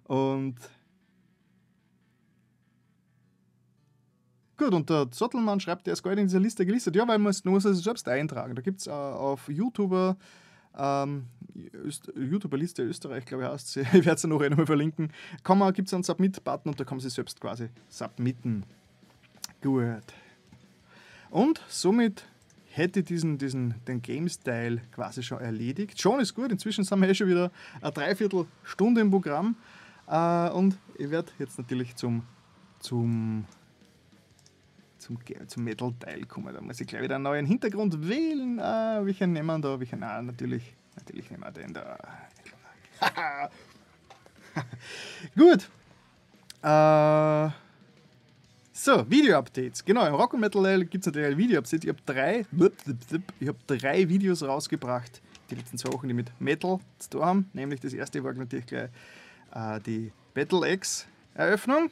[0.06, 0.56] Und
[4.58, 6.96] Gut, und der Zottelmann schreibt, der ist gar nicht in dieser Liste gelistet.
[6.96, 8.56] Ja, weil man es nur selbst eintragen.
[8.56, 10.18] Da gibt es äh, auf YouTuber,
[10.76, 11.28] ähm,
[12.16, 13.82] YouTuber-Liste Österreich, glaube ich, heißt sie.
[13.94, 15.12] Ich werde sie noch einmal verlinken.
[15.74, 18.64] Gibt es einen Submit-Button und da kann man sich selbst quasi submitten.
[19.62, 20.04] Gut.
[21.30, 22.25] Und somit
[22.78, 25.99] hätte diesen, diesen, den Game-Style quasi schon erledigt.
[25.99, 27.51] Schon ist gut, inzwischen sind wir eh schon wieder
[27.82, 29.55] eine Dreiviertelstunde im Programm.
[30.07, 32.23] Äh, und ich werde jetzt natürlich zum,
[32.80, 33.45] zum,
[34.99, 35.17] zum,
[35.47, 36.53] zum Metal-Teil kommen.
[36.53, 38.59] Da muss ich gleich wieder einen neuen Hintergrund wählen.
[38.59, 39.80] Äh, welchen nehmen wir da?
[39.80, 40.03] Welchen?
[40.03, 41.97] Ah, natürlich, natürlich nehmen wir den da.
[45.36, 45.69] gut.
[46.63, 47.66] Äh,
[48.78, 49.84] so, Video-Updates.
[49.84, 51.84] Genau, im Rock Metal gibt es natürlich Video-Updates.
[51.84, 52.45] Ich habe drei,
[53.47, 57.49] hab drei Videos rausgebracht, die letzten zwei Wochen, die mit Metal zu tun haben.
[57.53, 58.89] Nämlich das erste war natürlich gleich
[59.53, 61.89] äh, die Battle X-Eröffnung.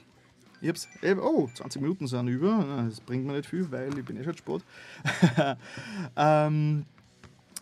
[0.62, 0.88] Ich hab's
[1.22, 2.86] oh, 20 Minuten sind über.
[2.88, 4.62] Das bringt mir nicht viel, weil ich bin eh schon spät.
[6.16, 6.86] ähm,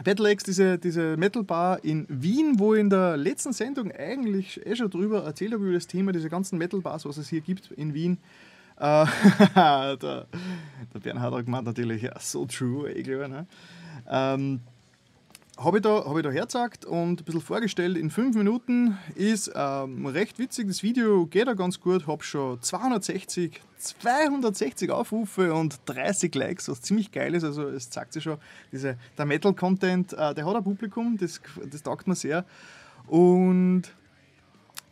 [0.04, 4.66] Battle X, diese, diese Metal Bar in Wien, wo ich in der letzten Sendung eigentlich
[4.66, 7.42] eh schon drüber erzählt habe, über das Thema, diese ganzen Metal Bars, was es hier
[7.42, 8.18] gibt in Wien.
[8.78, 9.06] Äh,
[9.56, 10.28] der,
[10.94, 13.30] Der Bernhard hat gemeint natürlich, ja, so true, ich glaube.
[13.30, 13.48] Ne?
[14.10, 14.62] Ähm,
[15.58, 17.96] habe ich, da, hab ich da hergezeigt und ein bisschen vorgestellt.
[17.96, 20.68] In fünf Minuten ist ähm, recht witzig.
[20.68, 22.08] Das Video geht ja ganz gut.
[22.08, 27.44] Habe schon 260, 260 Aufrufe und 30 Likes, was ziemlich geil ist.
[27.44, 28.38] Also, es zeigt sich schon,
[28.72, 32.46] diese, der Metal-Content, äh, der hat ein Publikum, das, das taugt mir sehr.
[33.06, 33.84] Und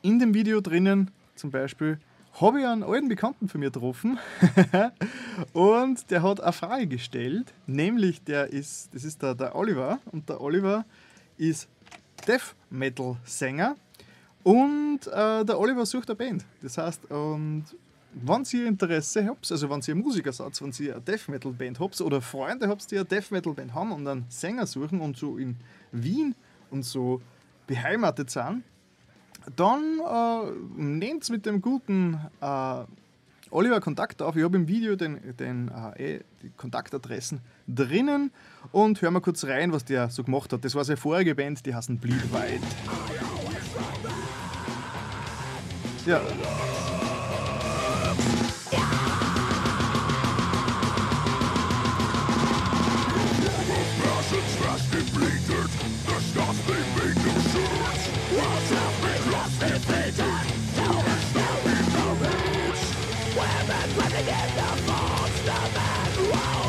[0.03, 1.99] in dem Video drinnen zum Beispiel
[2.39, 4.17] habe ich einen alten Bekannten von mir getroffen.
[5.53, 9.99] Und der hat eine Frage gestellt, nämlich der ist, das ist der, der Oliver.
[10.11, 10.86] Und der Oliver
[11.38, 11.67] ist
[12.27, 13.75] Death Metal Sänger.
[14.43, 16.45] Und äh, der Oliver sucht eine Band.
[16.61, 17.65] Das heißt, und
[18.13, 21.79] wenn ihr Interesse habt, also wenn ihr Musiker seid, wenn ihr eine Death Metal Band
[21.79, 25.17] habt oder Freunde habt, die eine Death Metal Band haben und einen Sänger suchen und
[25.17, 25.57] so in
[25.91, 26.36] Wien
[26.71, 27.21] und so
[27.67, 28.63] beheimatet sind,
[29.56, 32.84] dann äh, nehmt mit dem guten äh,
[33.52, 34.36] Oliver Kontakt auf.
[34.36, 38.32] Ich habe im Video den, den, äh, eh, die Kontaktadressen drinnen
[38.72, 40.64] und hören wir kurz rein, was der so gemacht hat.
[40.64, 42.66] Das war seine vorige Band, die heißen Bleed White.
[46.06, 46.22] Ja.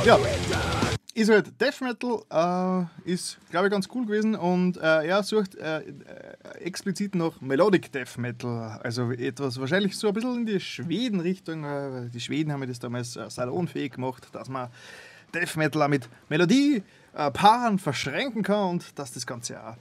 [0.04, 0.18] Ja,
[1.14, 5.54] ist halt Death Metal, äh, ist glaube ich ganz cool gewesen und äh, er sucht
[5.54, 5.82] äh, äh,
[6.60, 11.64] explizit noch Melodic Death Metal, also etwas wahrscheinlich so ein bisschen in die Schweden-Richtung.
[11.64, 14.70] Äh, die Schweden haben das damals äh, salonfähig gemacht, dass man
[15.34, 16.82] Death Metal auch mit Melodie,
[17.12, 19.76] Paaren verschränken kann und dass das Ganze auch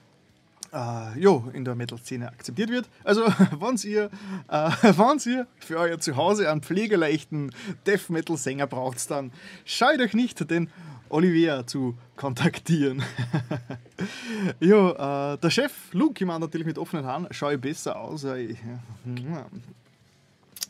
[0.74, 2.90] äh, jo, in der Metal-Szene akzeptiert wird.
[3.04, 3.26] Also,
[3.60, 4.10] wenn ihr,
[4.50, 4.92] äh,
[5.26, 7.52] ihr für euer Zuhause einen pflegeleichten
[7.86, 9.32] Death-Metal-Sänger braucht, dann
[9.66, 10.70] schaut euch nicht den
[11.10, 13.04] Olivier zu kontaktieren.
[14.60, 18.24] jo, äh, der Chef Luke, ich meine natürlich mit offenen Haaren, schaue ich besser aus.
[18.24, 18.58] Ich,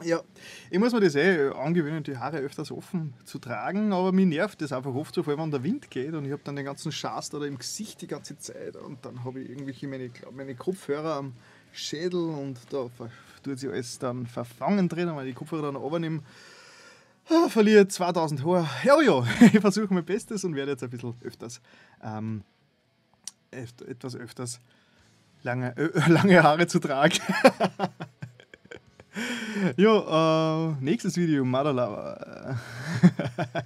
[0.03, 0.21] ja,
[0.69, 4.61] ich muss mir das eh angewöhnen, die Haare öfters offen zu tragen, aber mir nervt
[4.61, 6.65] das einfach oft so, vor allem wenn der Wind geht und ich habe dann den
[6.65, 10.55] ganzen Schaß da im Gesicht die ganze Zeit und dann habe ich irgendwelche meine, meine
[10.55, 11.33] Kopfhörer am
[11.71, 12.87] Schädel und da
[13.43, 16.21] tut sich alles dann verfangen drin, wenn ich die Kopfhörer dann runternehmen,
[17.29, 18.69] ah, verliere 2000 Haare.
[18.83, 21.61] Ja, ja, ich versuche mein Bestes und werde jetzt ein bisschen öfters,
[22.03, 22.43] ähm,
[23.51, 24.59] etwas öfters
[25.43, 27.19] lange, äh, lange Haare zu tragen.
[29.77, 32.59] Jo, äh, nächstes Video, Mother Lover.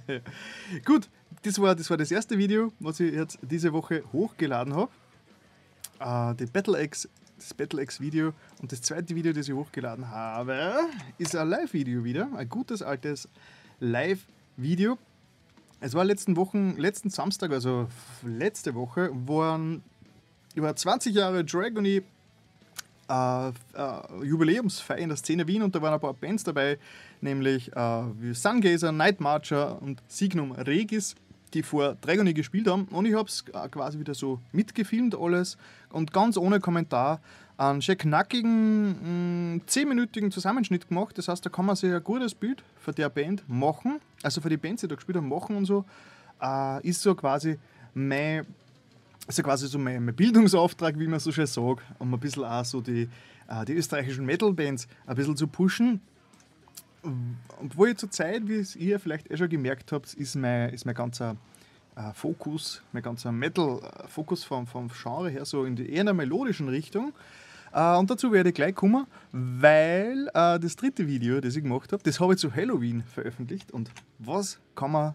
[0.84, 1.08] Gut,
[1.42, 4.90] das war, das war das erste Video, was ich jetzt diese Woche hochgeladen habe.
[6.00, 8.32] Äh, die Battle X, das Battle X Video.
[8.60, 10.80] Und das zweite Video, das ich hochgeladen habe,
[11.18, 12.28] ist ein Live-Video wieder.
[12.36, 13.28] Ein gutes altes
[13.80, 14.98] Live-Video.
[15.80, 17.88] Es war letzten Wochen, letzten Samstag, also
[18.22, 19.82] letzte Woche, waren
[20.54, 22.02] über 20 Jahre Dragony
[23.08, 23.52] äh, äh,
[24.24, 26.78] Jubiläumsfeier in der Szene Wien und da waren ein paar Bands dabei,
[27.20, 31.14] nämlich äh, wie Sungazer, Night Marcher und Signum Regis,
[31.54, 32.84] die vor Dragony gespielt haben.
[32.90, 35.56] Und ich habe es äh, quasi wieder so mitgefilmt alles
[35.90, 37.20] und ganz ohne Kommentar
[37.58, 41.16] einen sehr knackigen, 10-minütigen mm, Zusammenschnitt gemacht.
[41.16, 44.50] Das heißt, da kann man sich ein gutes Bild für der Band machen, also für
[44.50, 45.84] die Bands, die da gespielt haben, machen und so.
[46.42, 47.58] Äh, ist so quasi
[47.94, 48.44] mein
[49.26, 52.44] ist ja quasi so mein, mein, Bildungsauftrag, wie man so schön sagt, um ein bisschen
[52.44, 53.08] auch so die,
[53.48, 56.00] äh, die österreichischen Metal-Bands ein bisschen zu pushen.
[57.62, 60.94] Obwohl ich zur Zeit, wie ihr vielleicht eh schon gemerkt habt, ist mein, ist mein
[60.94, 61.36] ganzer
[61.94, 67.12] äh, Fokus, mein ganzer Metal-Fokus vom, vom Genre her so in die eher melodischen Richtung.
[67.72, 72.20] Und dazu werde ich gleich kommen, weil das dritte Video, das ich gemacht habe, das
[72.20, 73.70] habe ich zu Halloween veröffentlicht.
[73.70, 75.14] Und was kann man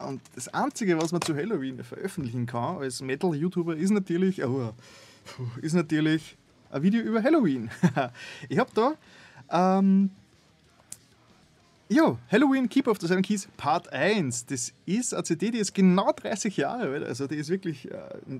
[0.00, 4.72] und das Einzige, was man zu Halloween veröffentlichen kann als Metal-YouTuber, ist natürlich, oh,
[5.60, 6.36] ist natürlich
[6.70, 7.70] ein Video über Halloween.
[8.48, 10.10] ich habe da ähm,
[11.88, 14.46] ja, Halloween Keep of the Seven Keys Part 1.
[14.46, 17.04] Das ist eine CD, die ist genau 30 Jahre alt.
[17.04, 17.98] Also die ist wirklich, äh,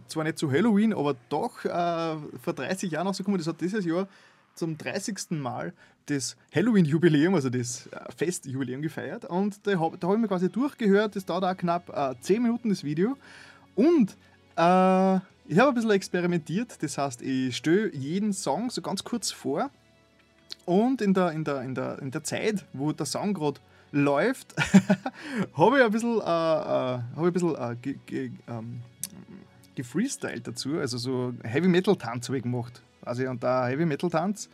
[0.08, 3.38] zwar nicht zu Halloween, aber doch äh, vor 30 Jahren rausgekommen.
[3.38, 4.08] Das hat dieses Jahr
[4.54, 5.30] zum 30.
[5.30, 5.72] Mal
[6.06, 9.24] das Halloween-Jubiläum, also das äh, Festjubiläum gefeiert.
[9.24, 12.68] Und da habe hab ich mir quasi durchgehört, das dauert auch knapp äh, 10 Minuten
[12.68, 13.16] das Video.
[13.74, 14.12] Und
[14.56, 19.30] äh, ich habe ein bisschen experimentiert, das heißt, ich stelle jeden Song so ganz kurz
[19.30, 19.70] vor.
[20.64, 23.60] Und in der, in der, in der, in der Zeit, wo der Song gerade
[23.92, 24.54] läuft,
[25.56, 28.80] habe ich ein bisschen, äh, äh, ich ein bisschen äh, ge, ge, ähm,
[29.74, 32.80] gefreestylt dazu, also so Heavy Metal Tanz habe ich gemacht.
[33.04, 34.48] Also, und der Heavy Metal Tanz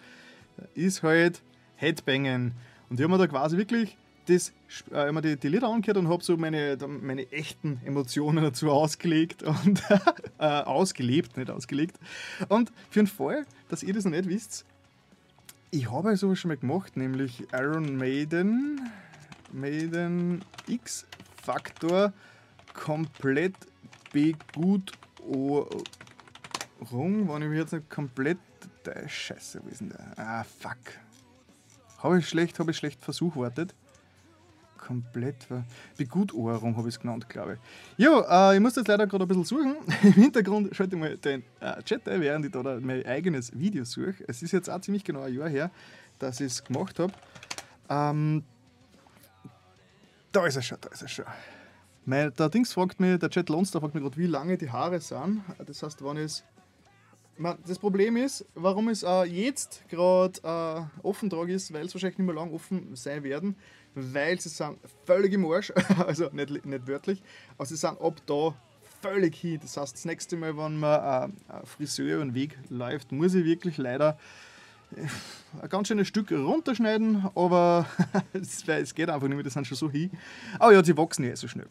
[0.74, 1.42] ist halt
[1.76, 2.52] Headbangen.
[2.88, 3.96] Und ich habe mir da quasi wirklich
[4.26, 4.52] das,
[4.92, 9.42] äh, immer die, die Lieder angehört und habe so meine, meine echten Emotionen dazu ausgelegt
[9.42, 9.82] und
[10.38, 11.98] äh, ausgelebt, nicht ausgelegt.
[12.48, 14.64] Und für den Fall, dass ihr das noch nicht wisst,
[15.72, 18.90] ich habe sowas schon mal gemacht, nämlich Iron Maiden,
[19.52, 21.06] Maiden X
[21.42, 22.12] Factor
[22.74, 23.54] komplett
[24.12, 24.92] begut
[26.92, 28.38] rum, wenn ich mich jetzt nicht komplett.
[28.84, 30.12] Der Scheiße, wo ist denn der?
[30.16, 30.78] Ah, fuck.
[31.98, 33.74] Habe ich schlecht, habe ich schlecht versuchwartet.
[34.78, 35.46] Komplett.
[35.96, 38.04] Begutorohrung habe ich es genannt, glaube ich.
[38.04, 39.76] Ja, äh, ich muss jetzt leider gerade ein bisschen suchen.
[40.02, 43.84] Im Hintergrund schalte ich mal den äh, Chat ein, während ich da mein eigenes Video
[43.84, 44.24] suche.
[44.26, 45.70] Es ist jetzt auch ziemlich genau ein Jahr her,
[46.18, 47.12] dass ich es gemacht habe.
[47.90, 48.42] Ähm,
[50.32, 51.24] da ist er schon, da ist er schon.
[52.06, 55.00] Mein, der Dings fragt mich, der Chat Lonster fragt mich gerade, wie lange die Haare
[55.00, 55.42] sind.
[55.64, 56.44] Das heißt, wann ist.
[57.66, 62.18] Das Problem ist, warum es äh, jetzt gerade äh, offen trage ist, weil es wahrscheinlich
[62.18, 63.56] nicht mehr lang offen sein werden,
[63.94, 65.72] weil sie sind völlig im Arsch,
[66.06, 67.22] also nicht, nicht wörtlich,
[67.56, 68.54] aber sie sind ab da
[69.00, 69.58] völlig hin.
[69.62, 73.46] Das heißt, das nächste Mal, wenn man äh, Friseur über den Weg läuft, muss ich
[73.46, 74.18] wirklich leider
[75.62, 77.86] ein ganz schönes Stück runterschneiden, aber
[78.32, 80.10] es, geht einfach nicht mehr, das sind schon so hin.
[80.58, 81.68] Aber ja, sie wachsen ja so schnell.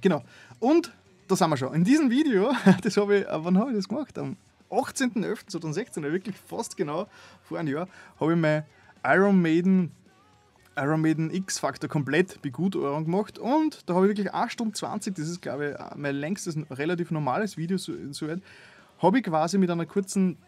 [0.00, 0.22] Genau.
[0.60, 0.92] Und
[1.26, 1.74] da sind wir schon.
[1.74, 2.52] In diesem Video,
[2.82, 4.16] das habe ich, äh, wann habe ich das gemacht?
[4.18, 4.36] Am
[4.70, 7.06] 18.11.2016, wirklich fast genau
[7.42, 7.88] vor einem Jahr,
[8.20, 8.64] habe ich mein
[9.04, 9.92] Iron Maiden
[10.76, 15.28] Iron Maiden X-Factor komplett Begutordnung gemacht und da habe ich wirklich 1 Stunde 20, das
[15.28, 18.40] ist glaube ich mein längstes, relativ normales Video soweit,
[19.02, 20.38] habe ich quasi mit einer kurzen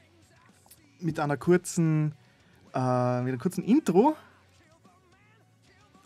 [1.00, 2.14] mit einer kurzen
[2.74, 4.14] äh, mit einer kurzen Intro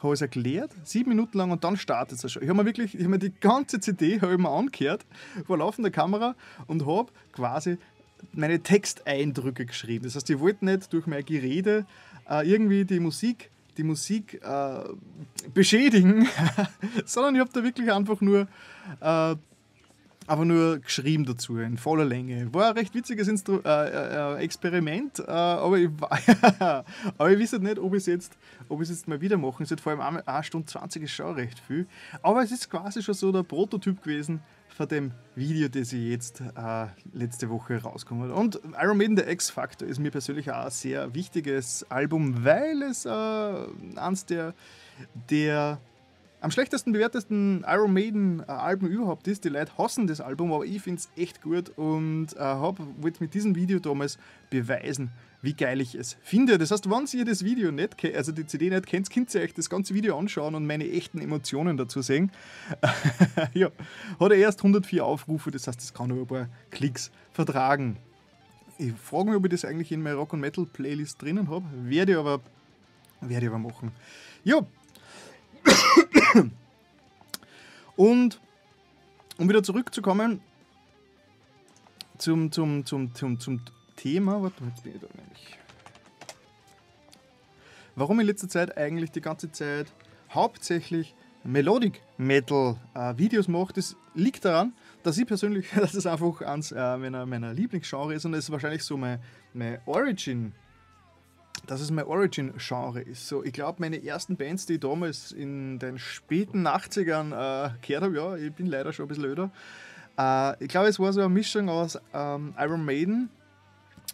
[0.04, 2.42] habe es erklärt, sieben Minuten lang und dann startet es schon.
[2.42, 5.04] Ich habe mir wirklich, ich habe mir die ganze CD habe ich mir angehört
[5.46, 6.34] vor laufender Kamera
[6.66, 7.78] und habe quasi
[8.32, 10.04] meine Texteindrücke geschrieben.
[10.04, 11.86] Das heißt, ich wollte nicht durch mein Gerede
[12.28, 14.84] äh, irgendwie die Musik, die Musik äh,
[15.52, 16.28] beschädigen,
[17.04, 18.48] sondern ich habe da wirklich einfach nur
[19.00, 19.36] äh,
[20.26, 22.52] aber nur geschrieben dazu, in voller Länge.
[22.54, 25.90] War ein recht witziges Instru äh, äh, Experiment, äh, aber, ich,
[27.18, 28.38] aber ich weiß nicht, ob ich es jetzt,
[28.70, 29.82] jetzt mal wieder machen sollte.
[29.82, 31.86] Vor allem 1 Stunde 20 ist schon recht viel.
[32.22, 34.40] Aber es ist quasi schon so der Prototyp gewesen
[34.74, 38.36] von dem Video, das ich jetzt äh, letzte Woche rausgekommen hat.
[38.36, 43.06] Und Iron Maiden, der X-Factor, ist mir persönlich auch ein sehr wichtiges Album, weil es
[43.06, 43.10] äh,
[43.96, 44.52] eins der,
[45.30, 45.78] der
[46.40, 49.44] am schlechtesten bewertesten Iron Maiden äh, überhaupt ist.
[49.44, 53.32] Die Leute hassen das Album, aber ich finde es echt gut und äh, wollte mit
[53.32, 54.18] diesem Video damals
[54.50, 55.10] beweisen,
[55.44, 56.58] wie geil ich es finde.
[56.58, 59.42] Das heißt, wenn ihr das Video nicht kennt, also die CD nicht kennt, könnt ihr
[59.42, 62.32] euch das ganze Video anschauen und meine echten Emotionen dazu sehen.
[63.54, 63.70] ja,
[64.18, 67.98] hat er erst 104 Aufrufe, das heißt, das kann nur ein paar Klicks vertragen.
[68.78, 71.64] Ich frage mich, ob ich das eigentlich in meiner Rock- und Metal-Playlist drinnen habe.
[71.84, 72.40] Werde ich aber,
[73.20, 73.92] werde ich aber machen.
[74.42, 74.66] Ja,
[77.96, 78.40] und
[79.38, 80.40] um wieder zurückzukommen
[82.18, 83.60] zum, zum, zum, zum, zum
[83.96, 85.58] Thema, warte, jetzt bin ich da nämlich.
[87.96, 89.92] Warum in letzter Zeit eigentlich die ganze Zeit
[90.30, 91.14] hauptsächlich
[91.44, 94.72] Melodic Metal äh, Videos mache, das liegt daran,
[95.02, 98.50] dass ich persönlich, dass es einfach eins äh, meiner, meiner Lieblingsgenre ist und es ist
[98.50, 99.20] wahrscheinlich so mein,
[99.52, 100.52] mein Origin
[101.66, 103.26] dass es mein Origin-Genre ist.
[103.26, 108.04] So, ich glaube, meine ersten Bands, die ich damals in den späten 80ern äh, gehört
[108.04, 109.50] habe, ja, ich bin leider schon ein bisschen öder.
[110.18, 113.30] Äh, ich glaube, es war so eine Mischung aus ähm, Iron Maiden,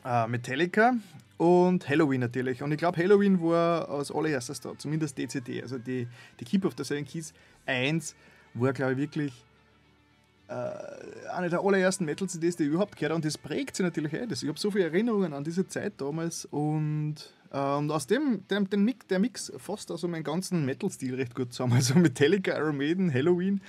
[0.04, 0.94] äh, Metallica
[1.38, 2.62] und Halloween natürlich.
[2.62, 5.62] Und ich glaube, Halloween war als allererstes da, zumindest DCD.
[5.62, 6.06] Also die,
[6.38, 7.32] die Keep of the Seven Keys
[7.66, 8.14] 1
[8.54, 9.32] war, glaube ich, wirklich
[10.48, 13.16] äh, eine der allerersten Metal-CDs, die ich überhaupt gehört habe.
[13.16, 14.30] Und das prägt sich natürlich auch.
[14.30, 17.14] Ich habe so viele Erinnerungen an diese Zeit damals und,
[17.50, 21.52] und aus dem, dem, dem Mix, der Mix fasst also meinen ganzen Metal-Stil recht gut
[21.52, 21.72] zusammen.
[21.80, 23.60] Also Metallica, Iron Maiden, Halloween.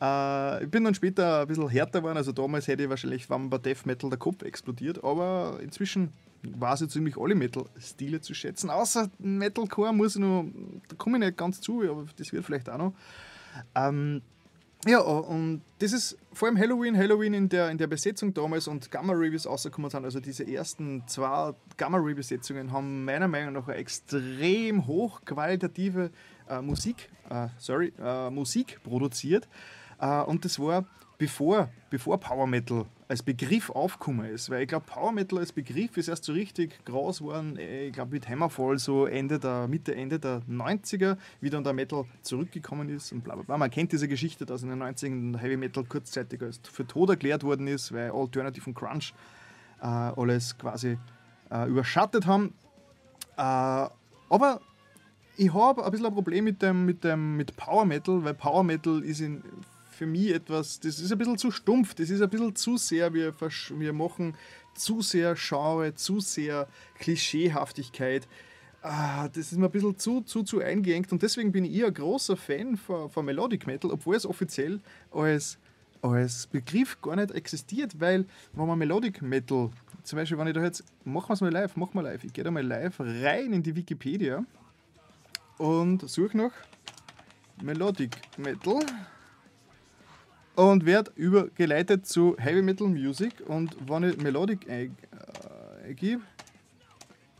[0.00, 2.16] Äh, ich bin dann später ein bisschen härter geworden.
[2.16, 5.02] Also damals hätte ich wahrscheinlich, wenn Death Metal der Kopf explodiert.
[5.02, 6.12] Aber inzwischen
[6.42, 8.70] war es ziemlich alle Metal-Stile zu schätzen.
[8.70, 10.44] Außer Metalcore muss ich noch,
[10.88, 12.94] da komme ich nicht ganz zu, aber das wird vielleicht auch noch.
[13.74, 14.22] Ähm,
[14.86, 18.90] ja, und das ist vor allem Halloween, Halloween in der, in der Besetzung damals und
[18.90, 20.04] Gamma Reviews rausgekommen sind.
[20.04, 26.10] Also diese ersten zwei Gamma Rebesetzungen haben meiner Meinung nach eine extrem hochqualitative
[26.48, 29.48] äh, Musik, äh, sorry, äh, Musik produziert.
[30.00, 30.84] Äh, und das war
[31.18, 32.84] bevor, bevor Power Metal
[33.14, 34.50] als Begriff aufgekommen ist.
[34.50, 37.92] Weil ich glaube, Power Metal als Begriff ist erst so richtig groß geworden, äh, ich
[37.92, 42.88] glaube mit Hammerfall so Ende der, Mitte, Ende der 90er, wie dann der Metal zurückgekommen
[42.88, 43.56] ist und bla bla bla.
[43.56, 47.44] Man kennt diese Geschichte, dass in den 90ern Heavy Metal kurzzeitig als für tot erklärt
[47.44, 49.14] worden ist, weil Alternative und Crunch
[49.80, 50.98] äh, alles quasi
[51.50, 52.52] äh, überschattet haben.
[53.36, 54.60] Äh, aber
[55.36, 58.64] ich habe ein bisschen ein Problem mit dem, mit dem mit Power Metal, weil Power
[58.64, 59.44] Metal ist in,
[59.94, 63.14] für mich etwas, das ist ein bisschen zu stumpf, das ist ein bisschen zu sehr,
[63.14, 64.34] wir, wir machen
[64.74, 66.68] zu sehr Genre, zu sehr
[66.98, 68.26] Klischeehaftigkeit.
[68.82, 71.94] Ah, das ist mir ein bisschen zu, zu, zu eingeengt und deswegen bin ich ein
[71.94, 74.80] großer Fan von, von Melodic Metal, obwohl es offiziell
[75.10, 75.56] als,
[76.02, 79.70] als Begriff gar nicht existiert, weil wenn man Melodic Metal,
[80.02, 82.32] zum Beispiel, wenn ich da jetzt, machen wir es mal live, machen wir live, ich
[82.34, 84.44] gehe da mal live rein in die Wikipedia
[85.56, 86.52] und suche nach
[87.62, 88.80] Melodic Metal
[90.54, 93.34] und werde übergeleitet zu Heavy Metal Music.
[93.46, 94.96] Und wenn ich Melodic ein-
[95.84, 96.22] äh, eingebe,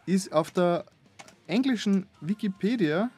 [0.07, 0.85] ist auf der
[1.47, 3.11] englischen Wikipedia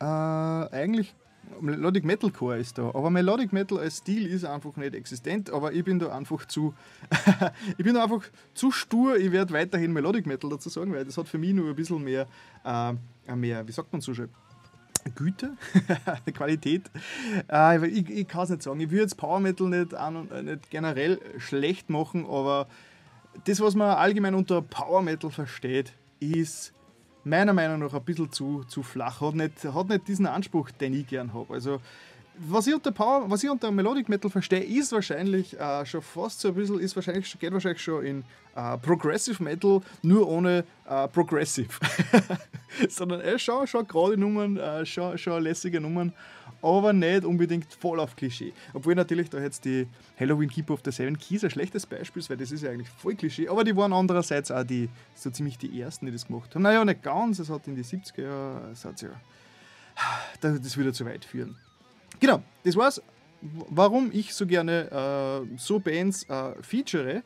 [0.00, 1.14] äh, eigentlich
[1.60, 5.82] Melodic Metalcore ist da, aber Melodic Metal als Stil ist einfach nicht existent, aber ich
[5.82, 6.74] bin da einfach zu
[7.78, 8.22] ich bin da einfach
[8.54, 11.70] zu stur, ich werde weiterhin Melodic Metal dazu sagen, weil das hat für mich nur
[11.70, 12.26] ein bisschen mehr,
[12.64, 14.28] äh, mehr wie sagt man so schön,
[15.14, 15.56] Güte,
[16.34, 16.90] Qualität.
[17.50, 18.80] Äh, ich ich kann es nicht sagen.
[18.80, 22.68] Ich will jetzt Power Metal nicht, an, äh, nicht generell schlecht machen, aber
[23.44, 26.72] das, was man allgemein unter Power Metal versteht, ist
[27.24, 29.20] meiner Meinung nach ein bisschen zu, zu flach.
[29.20, 31.54] Hat nicht, hat nicht diesen Anspruch, den ich gern habe.
[31.54, 31.80] Also,
[32.40, 36.40] was ich unter Power, was ich unter Melodic Metal verstehe, ist wahrscheinlich äh, schon fast
[36.40, 38.24] so ein bisschen, ist wahrscheinlich, geht wahrscheinlich schon in
[38.54, 41.68] äh, Progressive Metal, nur ohne äh, Progressive.
[42.88, 46.12] Sondern äh, schon, schon gerade Nummern, äh, schon, schon lässige Nummern,
[46.62, 48.52] aber nicht unbedingt voll auf Klischee.
[48.72, 49.86] Obwohl natürlich da jetzt die
[50.18, 52.88] Halloween Keeper of the Seven Keys ein schlechtes Beispiel ist, weil das ist ja eigentlich
[52.88, 56.54] voll Klischee, aber die waren andererseits auch die, so ziemlich die ersten, die das gemacht
[56.54, 56.62] haben.
[56.62, 59.10] Naja, nicht ganz, es hat in die 70er Jahre, es ja,
[60.40, 61.56] das würde zu weit führen.
[62.20, 63.02] Genau, das war's.
[63.40, 67.22] Warum ich so gerne äh, so Bands äh, feature,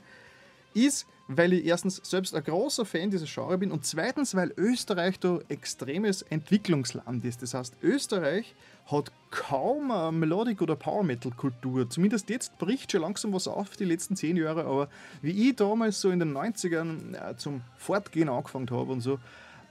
[0.74, 5.18] ist, weil ich erstens selbst ein großer Fan dieser Genre bin und zweitens, weil Österreich
[5.18, 7.42] da extremes Entwicklungsland ist.
[7.42, 8.54] Das heißt, Österreich
[8.86, 11.88] hat kaum eine Melodic- oder Power-Metal-Kultur.
[11.88, 14.64] Zumindest jetzt bricht schon langsam was auf, die letzten zehn Jahre.
[14.64, 14.88] Aber
[15.22, 19.14] wie ich damals so in den 90ern äh, zum Fortgehen angefangen habe und so,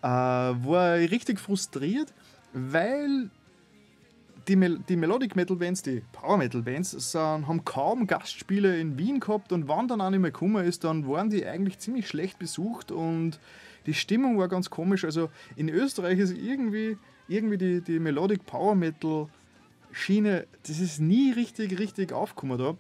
[0.02, 2.14] äh, war ich richtig frustriert,
[2.54, 3.30] weil
[4.48, 8.98] die, Mel die Melodic Metal Bands, die Power Metal Bands, sind, haben kaum Gastspiele in
[8.98, 12.08] Wien gehabt und wann dann auch nicht mehr gekommen ist, dann waren die eigentlich ziemlich
[12.08, 13.40] schlecht besucht und
[13.86, 15.06] die Stimmung war ganz komisch.
[15.06, 19.28] Also in Österreich ist irgendwie, irgendwie die, die Melodic Power Metal
[19.92, 22.78] Schiene, das ist nie richtig, richtig aufgekommen da.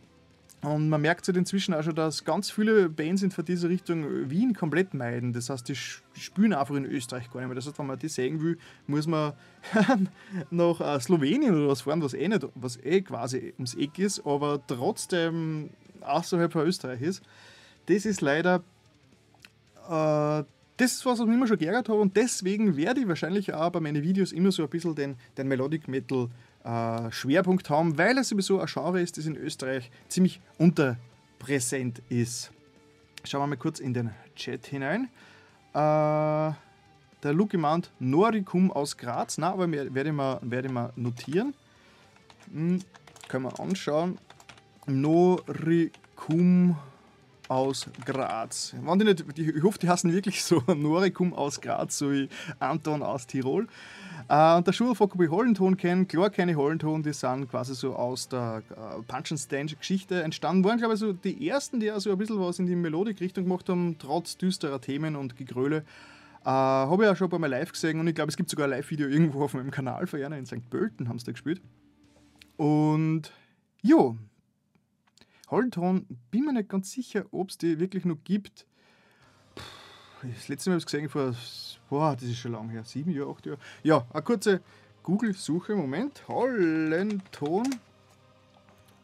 [0.63, 4.53] Und man merkt halt inzwischen auch schon, dass ganz viele Bands in diese Richtung Wien
[4.53, 5.33] komplett meiden.
[5.33, 7.55] Das heißt, die spielen einfach in Österreich gar nicht mehr.
[7.55, 9.33] Das heißt, wenn man die sehen will, muss man
[10.51, 14.23] nach äh, Slowenien oder was fahren, was eh, nicht, was eh quasi ums Eck ist,
[14.23, 17.23] aber trotzdem außerhalb von Österreich ist.
[17.87, 18.63] Das ist leider
[19.89, 20.43] äh,
[20.81, 23.69] das ist was, was mich immer schon geärgert habe und deswegen werde ich wahrscheinlich auch
[23.69, 26.27] bei meinen Videos immer so ein bisschen den, den Melodic Metal
[26.63, 32.51] äh, Schwerpunkt haben, weil es sowieso ein Genre ist, das in Österreich ziemlich unterpräsent ist.
[33.23, 35.09] Schauen wir mal kurz in den Chat hinein.
[35.73, 36.53] Äh,
[37.23, 39.37] der Luke meint Noricum aus Graz.
[39.37, 41.53] Na, aber werde ich mal, werde ich mal notieren.
[42.51, 42.81] Hm,
[43.27, 44.17] können wir anschauen.
[44.87, 46.77] Noricum
[47.51, 48.73] aus Graz.
[48.81, 52.29] Wenn nicht, ich hoffe, die heißen wirklich so Noricum aus Graz, so wie
[52.59, 53.67] Anton aus Tirol.
[54.29, 57.75] Äh, und der Schulfock, ob ich Hollenton kenne, klar kenne ich Hollenton, die sind quasi
[57.75, 60.63] so aus der äh, Punch and Stand Geschichte entstanden.
[60.63, 63.67] Waren, glaube ich, so die ersten, die also ein bisschen was in die Melodik-Richtung gemacht
[63.67, 65.83] haben, trotz düsterer Themen und Gegröle.
[66.45, 68.49] Äh, Habe ich auch schon ein paar Mal live gesehen und ich glaube, es gibt
[68.49, 70.69] sogar ein Live-Video irgendwo auf meinem Kanal von einer in St.
[70.69, 71.61] Pölten haben sie da gespielt.
[72.55, 73.33] Und
[73.81, 74.15] jo,
[75.51, 78.65] Hollenton, bin mir nicht ganz sicher, ob es die wirklich noch gibt.
[80.23, 81.33] Das letzte Mal habe ich es gesehen vor,
[81.89, 83.59] boah, das ist schon lange her, sieben Jahre, acht Jahre.
[83.83, 84.61] Ja, eine kurze
[85.03, 86.27] Google-Suche, Moment.
[86.27, 87.67] Hollenton.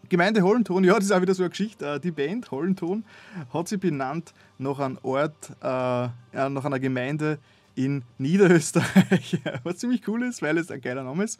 [0.10, 1.96] Gemeinde Hollenton, ja, das ist auch wieder so eine Geschichte.
[1.96, 3.04] Äh, Die Band Hollenton
[3.52, 7.40] hat sich benannt nach einem Ort, äh, ja, nach einer Gemeinde
[7.76, 11.40] in Niederösterreich, was ziemlich cool ist, weil es ein geiler Name ist.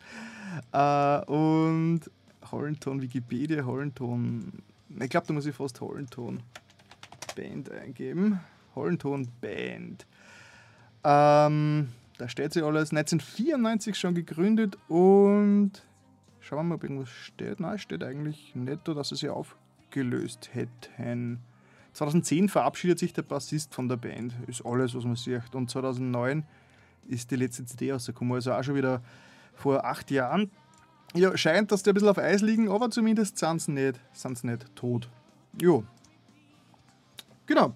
[0.74, 2.02] Äh, und
[2.52, 4.52] Hollenton, Wikipedia, Hollenton,
[5.00, 6.42] ich glaube, da muss ich fast Hollenton
[7.36, 8.40] Band eingeben.
[8.76, 10.06] Hollenton Band.
[11.04, 15.72] Ähm, da steht sie alles 1994 schon gegründet und
[16.40, 17.60] schauen wir mal, ob irgendwas steht.
[17.60, 21.40] Nein, steht eigentlich da, dass sie sich aufgelöst hätten.
[21.94, 25.54] 2010 verabschiedet sich der Bassist von der Band, ist alles, was man sieht.
[25.56, 26.46] Und 2009
[27.08, 29.02] ist die letzte CD rausgekommen, also auch schon wieder
[29.56, 30.52] vor acht Jahren.
[31.14, 34.38] Ja, scheint, dass die ein bisschen auf Eis liegen, aber zumindest sind sie nicht, sind
[34.38, 35.10] sie nicht tot.
[35.62, 35.84] Jo.
[37.46, 37.74] Genau.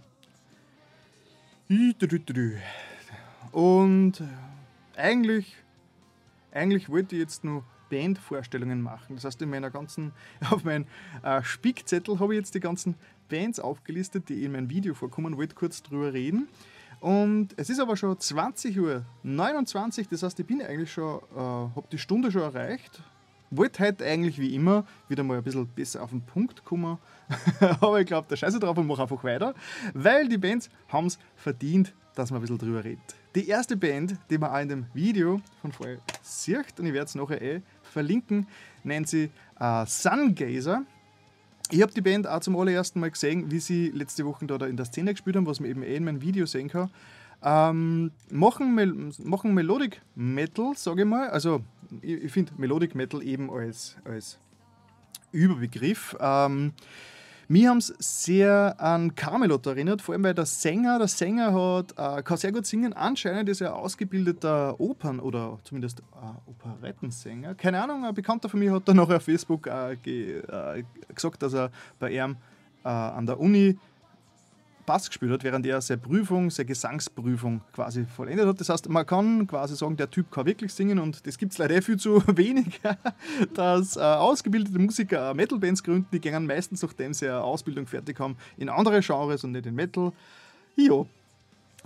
[3.54, 4.22] Und
[4.96, 5.56] eigentlich,
[6.52, 9.16] eigentlich wollte ich jetzt nur Bandvorstellungen machen.
[9.16, 10.12] Das heißt, in meiner ganzen,
[10.50, 10.86] auf meinem
[11.24, 12.96] äh, Spickzettel habe ich jetzt die ganzen
[13.30, 16.50] Bands aufgelistet, die in meinem Video vorkommen, wollte kurz drüber reden.
[17.00, 21.88] Und es ist aber schon 20.29 Uhr, das heißt, ich bin eigentlich schon, äh, habe
[21.92, 23.02] die Stunde schon erreicht.
[23.52, 26.98] Wollte heute eigentlich wie immer wieder mal ein bisschen besser auf den Punkt kommen,
[27.60, 29.54] aber ich glaube, da scheiße drauf und mache einfach weiter,
[29.94, 33.16] weil die Bands haben es verdient, dass man ein bisschen drüber redet.
[33.36, 37.06] Die erste Band, die man auch in dem Video von vorher sieht, und ich werde
[37.06, 38.48] es nachher eh verlinken,
[38.84, 39.30] nennt sie
[39.60, 40.84] äh, Sungazer.
[41.70, 44.76] Ich habe die Band auch zum allerersten Mal gesehen, wie sie letzte Woche da, in
[44.78, 46.90] der Szene gespielt haben, was man eben eh in meinem Video sehen kann.
[47.44, 51.30] Ähm, machen, Mel machen Melodic Metal, sage ich mal.
[51.30, 51.62] Also,
[52.02, 54.40] ich, ich finde Melodic Metal eben als, als
[55.32, 56.16] Überbegriff.
[56.20, 56.74] Ähm,
[57.52, 61.92] mir haben es sehr an Camelot erinnert, vor allem weil der Sänger, der Sänger hat,
[61.98, 62.94] äh, kann sehr gut singen.
[62.94, 67.56] Anscheinend ist er ausgebildeter Opern- oder zumindest äh, Operettensänger.
[67.56, 70.84] Keine Ahnung, ein Bekannter von mir hat dann nachher auf Facebook äh, ge, äh,
[71.14, 72.38] gesagt, dass er bei ihm
[72.86, 73.78] äh, an der Uni
[74.86, 78.60] Bass gespielt hat, während er seine Prüfung, seine Gesangsprüfung quasi vollendet hat.
[78.60, 81.58] Das heißt, man kann quasi sagen, der Typ kann wirklich singen und das gibt es
[81.58, 82.82] leider eh viel zu wenig,
[83.54, 88.36] dass äh, ausgebildete Musiker Metal-Bands gründen, die gehen meistens, nachdem sie eine Ausbildung fertig haben,
[88.58, 90.12] in andere Genres und nicht in Metal.
[90.76, 91.06] Ja,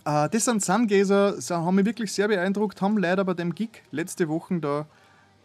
[0.05, 4.27] äh, das sind Sungazer, haben mich wirklich sehr beeindruckt, haben leider bei dem Gig letzte
[4.27, 4.85] Woche da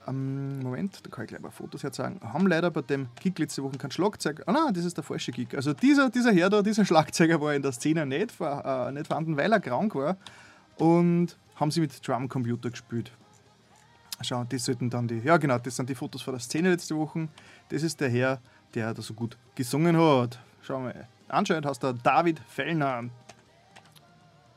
[0.07, 2.21] ähm, Moment, da kann ich gleich mal Fotos herzeigen.
[2.23, 4.43] Haben leider bei dem Gig letzte Woche kein Schlagzeug.
[4.47, 5.55] Ah nein, das ist der falsche Gig.
[5.55, 9.37] Also dieser, dieser Herr da, dieser Schlagzeuger war in der Szene nicht, äh, nicht vorhanden,
[9.37, 10.17] weil er krank war.
[10.77, 13.13] Und haben sie mit Drumcomputer gespielt.
[14.23, 15.19] Schau, das sollten dann die.
[15.19, 17.29] Ja genau, das sind die Fotos von der Szene letzte Woche.
[17.69, 18.41] Das ist der Herr,
[18.75, 20.39] der da so gut gesungen hat.
[20.63, 21.09] Schau mal.
[21.29, 23.05] Anscheinend heißt der David Fellner.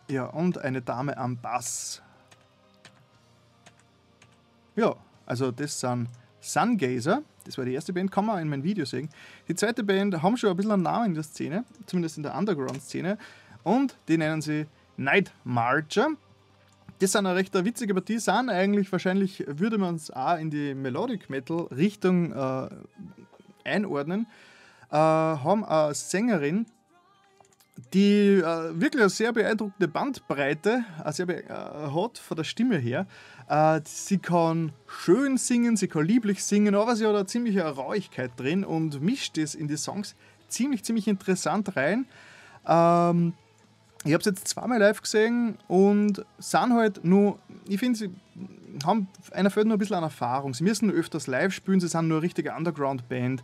[0.09, 2.01] Ja, und eine Dame am Bass.
[4.75, 6.07] Ja, also das sind
[6.39, 9.09] Sungazer, das war die erste Band, kann man in meinem Video sehen.
[9.47, 12.35] Die zweite Band haben schon ein bisschen einen Namen in der Szene, zumindest in der
[12.35, 13.17] Underground-Szene,
[13.63, 14.65] und die nennen sie
[14.97, 16.09] Night Marcher.
[16.99, 20.73] Das sind eine recht witzige Partie, sind eigentlich wahrscheinlich, würde man es auch in die
[20.73, 22.69] Melodic Metal Richtung äh,
[23.63, 24.27] einordnen,
[24.89, 26.65] äh, haben eine Sängerin,
[27.93, 33.05] die äh, wirklich eine sehr beeindruckende Bandbreite sehr be äh, hat von der Stimme her.
[33.47, 38.31] Äh, sie kann schön singen, sie kann lieblich singen, aber sie hat eine ziemliche Rauigkeit
[38.37, 40.15] drin und mischt das in die Songs
[40.47, 42.05] ziemlich, ziemlich interessant rein.
[42.67, 43.33] Ähm,
[44.05, 48.09] ich habe es jetzt zweimal live gesehen und sind halt nur, ich finde, sie
[48.85, 50.53] haben, einer fehlt nur ein bisschen an Erfahrung.
[50.53, 53.43] Sie müssen öfters live spielen, sie sind nur eine richtige Underground-Band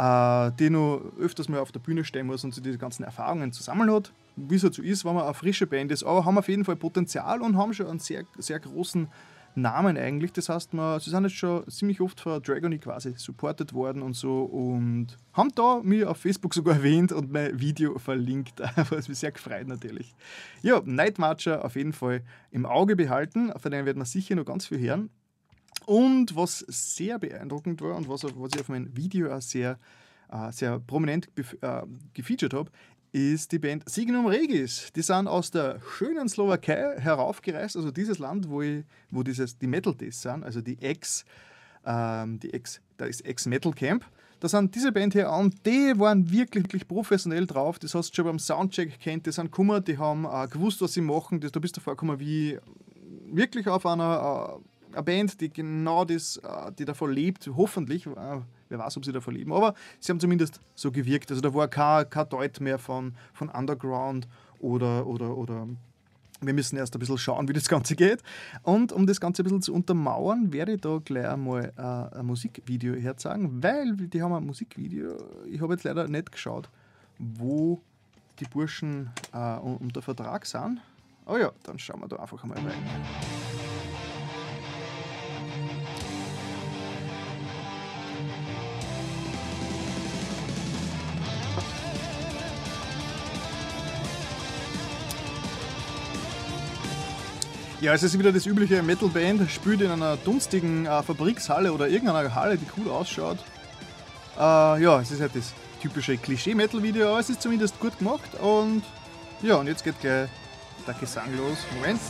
[0.00, 3.52] äh, die noch öfters mal auf der Bühne stehen muss und sich diese ganzen Erfahrungen
[3.52, 4.12] zusammen hat.
[4.36, 6.64] Wie es halt so ist, wenn man eine frische Band ist, aber haben auf jeden
[6.64, 9.08] Fall Potenzial und haben schon einen sehr, sehr großen
[9.56, 10.32] Namen eigentlich.
[10.32, 14.14] Das heißt, wir, sie sind jetzt schon ziemlich oft von Dragony quasi supported worden und
[14.14, 19.18] so und haben da mir auf Facebook sogar erwähnt und mein Video verlinkt, was mich
[19.18, 20.14] sehr gefreut natürlich.
[20.62, 24.46] Ja, Night Marcher auf jeden Fall im Auge behalten, von denen wird man sicher noch
[24.46, 25.10] ganz viel hören.
[25.86, 29.78] Und was sehr beeindruckend war und was, was ich auf meinem Video auch sehr,
[30.30, 31.28] äh, sehr prominent
[31.60, 31.82] äh,
[32.14, 32.70] gefeatured habe,
[33.12, 34.92] ist die Band Signum Regis.
[34.94, 39.66] Die sind aus der schönen Slowakei heraufgereist, also dieses Land, wo, ich, wo dieses, die
[39.66, 41.24] Metal Days sind, also die Ex,
[41.84, 44.04] ähm, die Ex, da ist Ex-Metal Camp.
[44.38, 47.78] Da sind diese Band hier an, die waren wirklich, wirklich professionell drauf.
[47.78, 50.94] Das hast du schon beim Soundcheck kennt, die sind gekommen, die haben äh, gewusst, was
[50.94, 51.40] sie machen.
[51.40, 52.58] Das, da bist du vorgekommen wie
[53.26, 58.40] wirklich auf einer äh, eine Band, die genau das, äh, die davon lebt, hoffentlich, äh,
[58.68, 61.30] wer weiß, ob sie davon leben, aber sie haben zumindest so gewirkt.
[61.30, 64.28] Also da war kein, kein Deut mehr von, von Underground
[64.60, 65.66] oder, oder, oder
[66.40, 68.22] wir müssen erst ein bisschen schauen, wie das Ganze geht.
[68.62, 72.26] Und um das Ganze ein bisschen zu untermauern, werde ich da gleich einmal äh, ein
[72.26, 75.16] Musikvideo herzeigen, weil die haben ein Musikvideo,
[75.50, 76.68] ich habe jetzt leider nicht geschaut,
[77.18, 77.80] wo
[78.38, 80.80] die Burschen äh, unter Vertrag sind.
[81.26, 83.59] Oh ja, dann schauen wir da einfach mal rein.
[97.80, 102.34] Ja, es ist wieder das übliche Metal-Band, spielt in einer dunstigen äh, Fabrikshalle oder irgendeiner
[102.34, 103.38] Halle, die cool ausschaut.
[104.38, 108.82] Äh, ja, es ist halt das typische Klischee-Metal-Video, aber es ist zumindest gut gemacht und
[109.40, 110.28] ja, und jetzt geht gleich
[110.86, 111.56] der Gesang los.
[111.74, 112.00] Moment.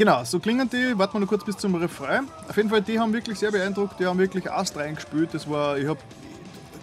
[0.00, 0.96] Genau, so klingen die.
[0.96, 2.26] Warten wir noch kurz bis zum Refrain.
[2.48, 4.00] Auf jeden Fall, die haben wirklich sehr beeindruckt.
[4.00, 5.34] Die haben wirklich Ast reingespielt.
[5.34, 6.00] Das war, ich habe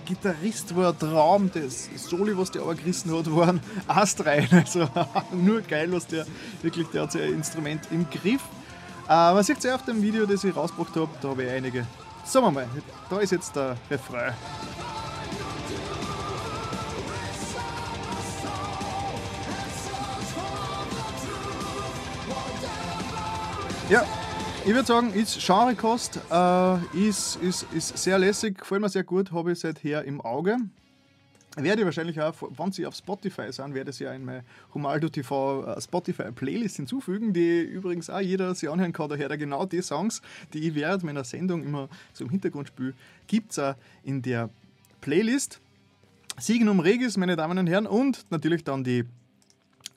[0.06, 4.48] Gitarrist war ein Traum, das Soli, was der aber gerissen hat, waren Ast rein.
[4.52, 4.88] Also
[5.32, 6.28] nur geil, was der
[6.62, 8.44] wirklich, der hat sein Instrument im Griff.
[9.10, 11.50] Äh, man sieht es ja auf dem Video, das ich rausgebracht habe, da habe ich
[11.50, 11.88] einige.
[12.24, 12.68] Sagen wir mal,
[13.10, 14.36] da ist jetzt der Refrain.
[23.90, 24.06] Ja,
[24.66, 29.32] ich würde sagen, ist Genrekost, äh, ist, ist, ist sehr lässig, gefällt mir sehr gut,
[29.32, 30.58] habe ich seither im Auge.
[31.56, 35.08] Werde ich wahrscheinlich auch, wenn Sie auf Spotify sind, werde ich ja in meine Humaldo
[35.08, 39.08] TV äh, Spotify Playlist hinzufügen, die übrigens auch jeder sich anhören kann.
[39.08, 40.22] Daher genau die Songs,
[40.52, 41.88] die ich während meiner Sendung immer
[42.20, 42.94] im Hintergrund spiele,
[43.28, 44.50] gibt es auch in der
[45.00, 45.62] Playlist.
[46.38, 49.06] Signum Regis, meine Damen und Herren, und natürlich dann die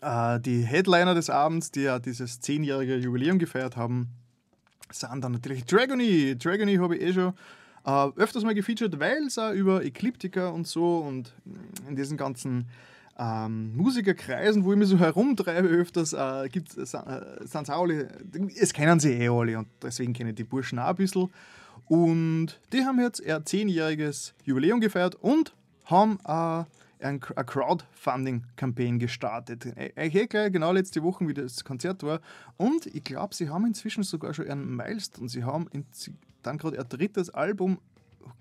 [0.02, 4.08] äh, die Headliner des Abends, die ja dieses zehnjährige Jubiläum gefeiert haben,
[4.90, 6.36] sind dann natürlich Dragony.
[6.36, 7.34] Dragony habe ich eh schon
[7.86, 11.32] äh, öfters mal gefeatured, weil es auch über Ekliptika und so und
[11.88, 12.66] in diesen ganzen
[13.18, 18.08] ähm, Musikerkreisen, wo ich mich so herumtreibe, öfters äh, gibt äh, sind es auch alle,
[18.56, 21.30] es kennen sie eh alle und deswegen kenne ich die Burschen auch ein bisschen.
[21.86, 25.52] Und die haben jetzt ein zehnjähriges Jubiläum gefeiert und
[25.84, 26.64] haben äh,
[27.02, 29.66] eine Crowdfunding-Campaign gestartet.
[29.96, 32.20] Ich gleich genau letzte Woche, wie das Konzert war.
[32.56, 35.28] Und ich glaube, sie haben inzwischen sogar schon einen Milestone.
[35.28, 35.68] Sie haben
[36.42, 37.78] dann gerade ihr drittes Album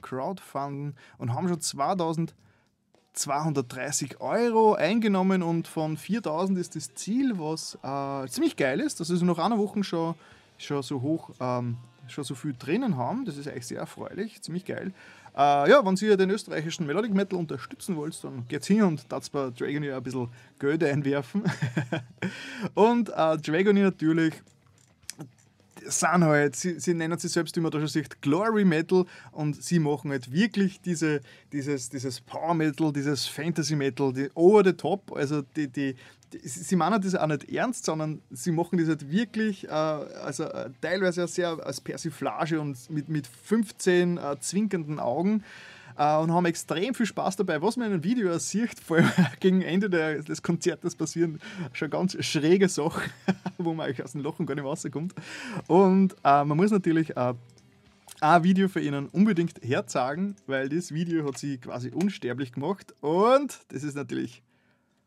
[0.02, 8.28] crowdfunden und haben schon 2230 Euro eingenommen und von 4000 ist das Ziel, was äh,
[8.30, 9.00] ziemlich geil ist.
[9.00, 10.14] Das ist noch einer Woche schon,
[10.58, 13.26] schon so hoch, ähm, schon so viel drinnen haben.
[13.26, 14.94] Das ist eigentlich sehr erfreulich, ziemlich geil.
[15.36, 19.30] Äh, ja, wenn ihr den österreichischen Melodic Metal unterstützen wollt, dann geht's hin und das
[19.30, 19.52] bei
[19.96, 21.44] ein bisschen Geld einwerfen.
[22.74, 24.34] und äh, Dragony natürlich
[25.86, 29.80] sind halt, sie, sie nennen sich selbst, man da schon sieht, Glory Metal und sie
[29.80, 31.22] machen halt wirklich diese,
[31.52, 35.96] dieses, dieses Power Metal, dieses Fantasy Metal, die over the top, also die, die
[36.44, 40.70] sie meinen das auch nicht ernst, sondern sie machen das halt wirklich, äh, also äh,
[40.82, 45.44] teilweise sehr als Persiflage und mit, mit 15 äh, zwinkernden Augen
[45.98, 47.62] äh, und haben extrem viel Spaß dabei.
[47.62, 51.40] Was man in einem Video sieht, vor allem gegen Ende der, des Konzertes passieren
[51.74, 53.12] schon ganz schräge Sachen,
[53.58, 55.14] wo man eigentlich aus dem Lochen gar nicht rauskommt.
[55.68, 57.34] Und äh, man muss natürlich äh,
[58.22, 62.94] ein Video für Ihnen unbedingt herzagen, weil das Video hat sie quasi unsterblich gemacht.
[63.02, 64.42] Und das ist natürlich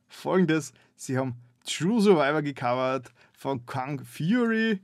[0.08, 0.72] folgendes:
[1.02, 1.34] Sie haben
[1.66, 4.80] True Survivor gecovert von Kang Fury,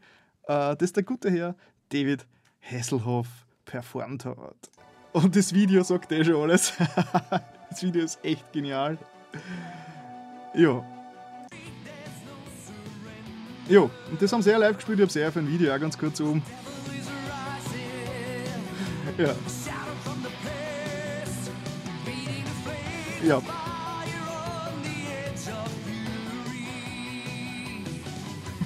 [0.48, 1.54] äh, das der gute Herr
[1.90, 2.26] David
[2.60, 3.28] Hasselhoff
[3.64, 4.56] performt hat.
[5.12, 6.72] Und das Video sagt eh schon alles.
[7.70, 8.98] das Video ist echt genial.
[10.54, 10.84] Ja.
[13.68, 14.98] Jo, und das haben sie ja live gespielt.
[14.98, 16.42] Ich habe sehr für ein Video auch ganz kurz oben.
[19.16, 19.36] Ja.
[23.24, 23.67] Ja.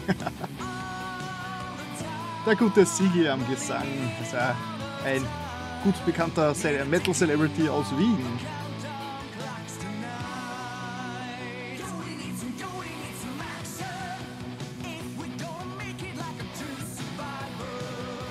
[2.46, 3.86] Der gute Sigi am Gesang.
[4.20, 5.24] Ist ein
[5.84, 6.52] gut bekannter
[6.90, 8.18] Metal Celebrity aus Wien.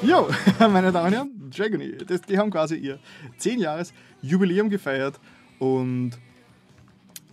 [0.04, 0.28] Jo,
[0.60, 2.98] meine Damen und Herren, Dragony, das, die haben quasi ihr
[3.38, 3.94] 10 Jahres
[4.24, 5.20] Jubiläum gefeiert
[5.60, 6.14] und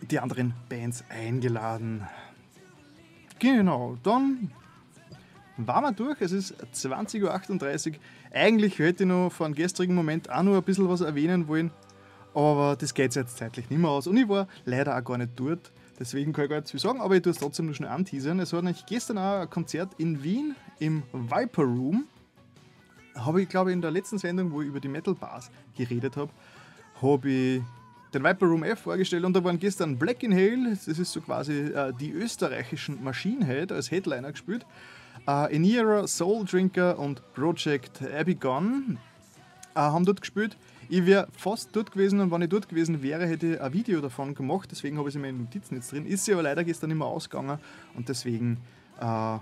[0.03, 2.07] die anderen Bands eingeladen.
[3.39, 4.51] Genau, dann
[5.57, 6.21] waren wir durch.
[6.21, 7.95] Es ist 20.38 Uhr.
[8.33, 11.71] Eigentlich hätte ich noch von gestrigen Moment auch noch ein bisschen was erwähnen wollen,
[12.35, 14.07] aber das geht jetzt zeitlich nicht mehr aus.
[14.07, 15.73] Und ich war leider auch gar nicht dort.
[15.99, 18.39] Deswegen kann ich gar nicht viel sagen, aber ich tue es trotzdem nur schnell anteasern.
[18.39, 22.05] Es war nämlich gestern auch ein Konzert in Wien im Viper Room.
[23.17, 26.17] Habe ich, glaube ich, in der letzten Sendung, wo ich über die Metal Bars geredet
[26.17, 26.31] habe,
[27.03, 27.63] habe ich
[28.15, 31.53] den Viper Room F vorgestellt und da waren gestern Black Inhale, das ist so quasi
[31.53, 34.65] äh, die österreichischen Machine Head als Headliner gespielt.
[35.27, 38.97] Uh, Enira, Soul Drinker und Project Abigon
[39.75, 40.57] uh, haben dort gespielt.
[40.89, 44.01] Ich wäre fast dort gewesen und wenn ich dort gewesen wäre, hätte ich ein Video
[44.01, 44.71] davon gemacht.
[44.71, 46.07] Deswegen habe ich es in meinen Notizen jetzt drin.
[46.07, 47.59] Ist sie aber leider gestern nicht mehr ausgegangen
[47.95, 48.59] und deswegen
[48.97, 49.41] uh,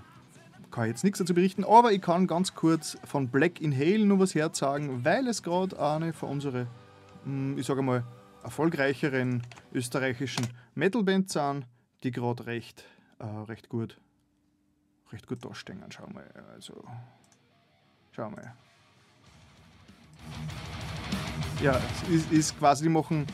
[0.71, 1.63] kann ich jetzt nichts dazu berichten.
[1.63, 6.11] Aber ich kann ganz kurz von Black Inhale noch was herzagen, weil es gerade eine
[6.11, 6.67] von unseren,
[7.23, 8.03] hm, ich sage mal,
[8.47, 9.43] erfolgreicheren
[9.73, 11.65] österreichischen Metalbands sind,
[12.03, 12.85] die gerade recht,
[13.19, 13.99] recht gut
[15.11, 15.83] recht gut dastehen.
[15.89, 16.27] Schau mal.
[16.53, 16.83] Also,
[18.11, 18.53] schau mal.
[21.61, 23.25] Ja, es ist, ist quasi, die machen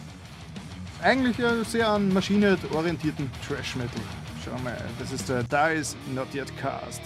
[1.01, 1.37] eigentlich
[1.67, 4.01] sehr an Maschine orientierten Trash Metal.
[4.43, 7.01] Schau mal, das ist der Dice Not Yet Cast.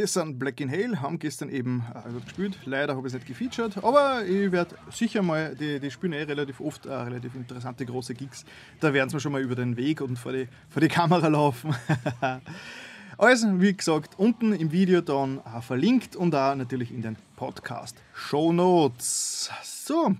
[0.00, 2.58] Das sind Black in Hale, haben gestern eben äh, gespielt.
[2.64, 6.22] Leider habe ich es nicht gefeatured, aber ich werde sicher mal, die, die spielen eh
[6.22, 8.46] relativ oft äh, relativ interessante große Gigs.
[8.80, 11.74] Da werden sie schon mal über den Weg und vor die, vor die Kamera laufen.
[13.18, 17.98] also, wie gesagt, unten im Video dann auch verlinkt und auch natürlich in den Podcast
[18.14, 19.50] Show Notes.
[19.62, 20.16] So,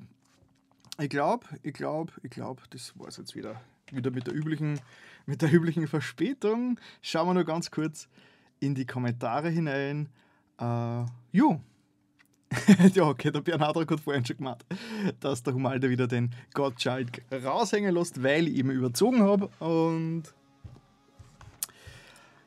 [0.98, 3.58] ich glaube, ich glaube, ich glaube, das war es jetzt wieder.
[3.90, 4.78] Wieder mit der üblichen,
[5.24, 6.78] mit der üblichen Verspätung.
[7.00, 8.08] Schauen wir nur ganz kurz
[8.60, 10.08] in die Kommentare hinein.
[10.60, 11.60] Äh, jo.
[12.94, 14.64] ja, okay, der Bernhard hat vorhin schon gemacht,
[15.20, 19.48] dass der Humalda wieder den Gottschalk raushängen lässt, weil ich eben überzogen habe.
[19.60, 20.24] Und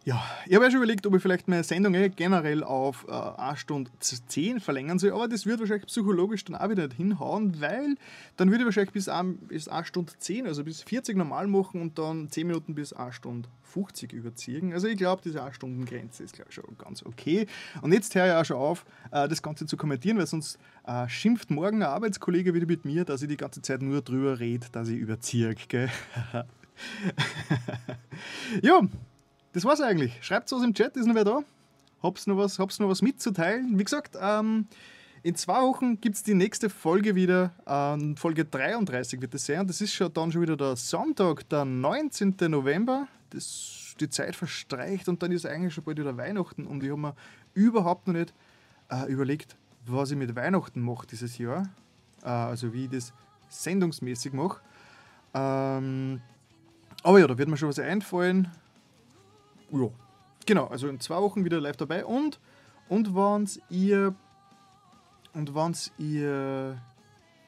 [0.05, 3.11] ja, ich habe ja schon überlegt, ob ich vielleicht meine Sendung eh generell auf äh,
[3.11, 7.61] 1 Stunde 10 verlängern soll, aber das wird wahrscheinlich psychologisch dann auch wieder nicht hinhauen,
[7.61, 7.95] weil
[8.35, 11.81] dann würde ich wahrscheinlich bis 1, bis 1 Stunde 10, also bis 40 normal machen
[11.81, 14.73] und dann 10 Minuten bis 1 Stunde 50 überziehen.
[14.73, 17.47] Also ich glaube, diese 1 Stunden Grenze ist glaube ich schon ganz okay.
[17.81, 21.07] Und jetzt höre ich auch schon auf, äh, das Ganze zu kommentieren, weil sonst äh,
[21.07, 24.67] schimpft morgen ein Arbeitskollege wieder mit mir, dass ich die ganze Zeit nur drüber rede,
[24.73, 25.55] dass ich überziehe.
[28.61, 28.81] ja,
[29.53, 30.13] das war's eigentlich.
[30.21, 31.39] Schreibt was im Chat, ist noch wer da?
[32.01, 33.80] Hab's noch was, hab's noch was mitzuteilen?
[33.80, 34.67] Wie gesagt, ähm,
[35.21, 37.51] in zwei Wochen gibt es die nächste Folge wieder.
[37.65, 39.65] Ähm, Folge 33 wird es sein.
[39.65, 42.35] Das ist schon dann schon wieder der Sonntag, der 19.
[42.49, 43.07] November.
[43.30, 46.65] Das, die Zeit verstreicht und dann ist eigentlich schon bald wieder Weihnachten.
[46.65, 47.15] Und ich habe mir
[47.53, 48.34] überhaupt noch nicht
[48.89, 49.55] äh, überlegt,
[49.85, 51.69] was ich mit Weihnachten mache dieses Jahr.
[52.23, 53.13] Äh, also wie ich das
[53.49, 54.59] sendungsmäßig mache.
[55.34, 56.21] Ähm,
[57.03, 58.49] aber ja, da wird mir schon was einfallen
[59.73, 59.89] ja,
[60.45, 62.05] genau, also in zwei Wochen wieder live dabei.
[62.05, 62.39] Und,
[62.89, 64.15] und wenn ihr
[65.33, 66.79] und wenn ihr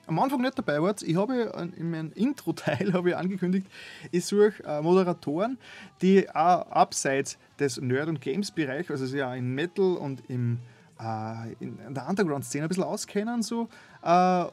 [0.08, 3.68] am Anfang nicht dabei wart, ich habe in meinem Intro-Teil angekündigt,
[4.12, 5.58] ich suche äh, Moderatoren,
[6.02, 10.60] die auch abseits des Nerd- und Games-Bereichs, also sie auch im Metal und im,
[11.00, 13.68] äh, in der Underground-Szene ein bisschen auskennen, so,
[14.04, 14.46] äh,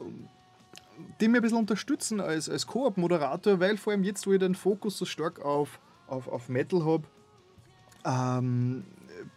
[1.19, 4.55] die mir ein bisschen unterstützen als, als Koop-Moderator, weil vor allem jetzt, wo ich den
[4.55, 7.03] Fokus so stark auf, auf, auf Metal habe,
[8.05, 8.83] ähm,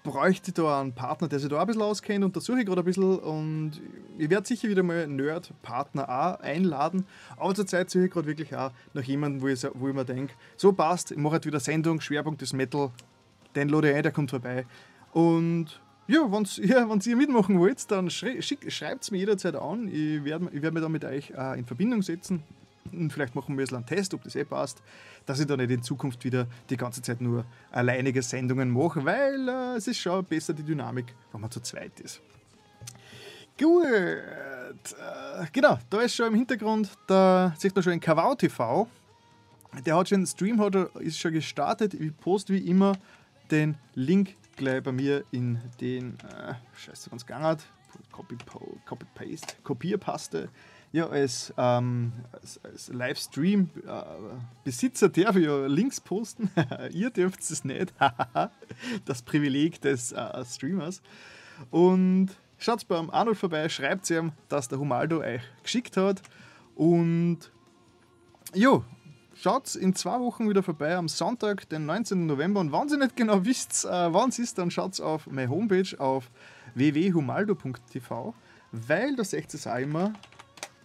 [0.02, 2.80] bräuchte da einen Partner, der sich da ein bisschen auskennt und da suche ich gerade
[2.80, 3.80] ein bisschen und
[4.18, 7.06] ich werde sicher wieder mal Nerd-Partner auch einladen,
[7.36, 10.34] aber zurzeit suche ich gerade wirklich auch nach jemandem, wo ich, wo ich mir denke,
[10.56, 12.90] so passt, ich mache halt wieder Sendung, Schwerpunkt des Metal,
[13.54, 14.66] den lade ich ein, der kommt vorbei.
[15.12, 19.88] Und ja, wenn ja, ihr mitmachen wollt, dann schreibt es mir jederzeit an.
[19.88, 22.42] Ich werde werd mich dann mit euch äh, in Verbindung setzen
[23.10, 24.82] vielleicht machen wir bisschen einen Test, ob das eh passt,
[25.24, 29.48] dass ich da nicht in Zukunft wieder die ganze Zeit nur alleinige Sendungen mache, weil
[29.48, 32.20] äh, es ist schon besser die Dynamik, wenn man zu zweit ist.
[33.58, 38.86] Gut, äh, genau, da ist schon im Hintergrund, da sieht man schon ein Kawau TV.
[39.84, 41.94] Der hat schon Stream, hat, ist schon gestartet.
[41.94, 42.96] Ich poste wie immer
[43.50, 47.62] den Link gleich bei mir in den, äh, scheiße, wenn es gegangen hat,
[48.12, 50.48] Copy-Paste, Copy Kopierpaste
[50.96, 56.50] ja, als, ähm, als, als Livestream-Besitzer äh, darf ich ja Links posten.
[56.90, 57.92] Ihr dürft es nicht.
[59.04, 61.02] das Privileg des äh, Streamers.
[61.70, 66.22] Und schaut beim Arnold vorbei, schreibt ihm, dass der Humaldo euch geschickt hat.
[66.74, 67.40] Und
[68.54, 68.82] jo,
[69.34, 72.24] schaut in zwei Wochen wieder vorbei am Sonntag, den 19.
[72.24, 72.60] November.
[72.60, 75.94] Und wenn ihr nicht genau wisst, äh, wann es ist, dann schaut auf meine Homepage
[75.98, 76.30] auf
[76.74, 78.32] www.humaldo.tv,
[78.72, 80.14] weil da seht ihr es auch immer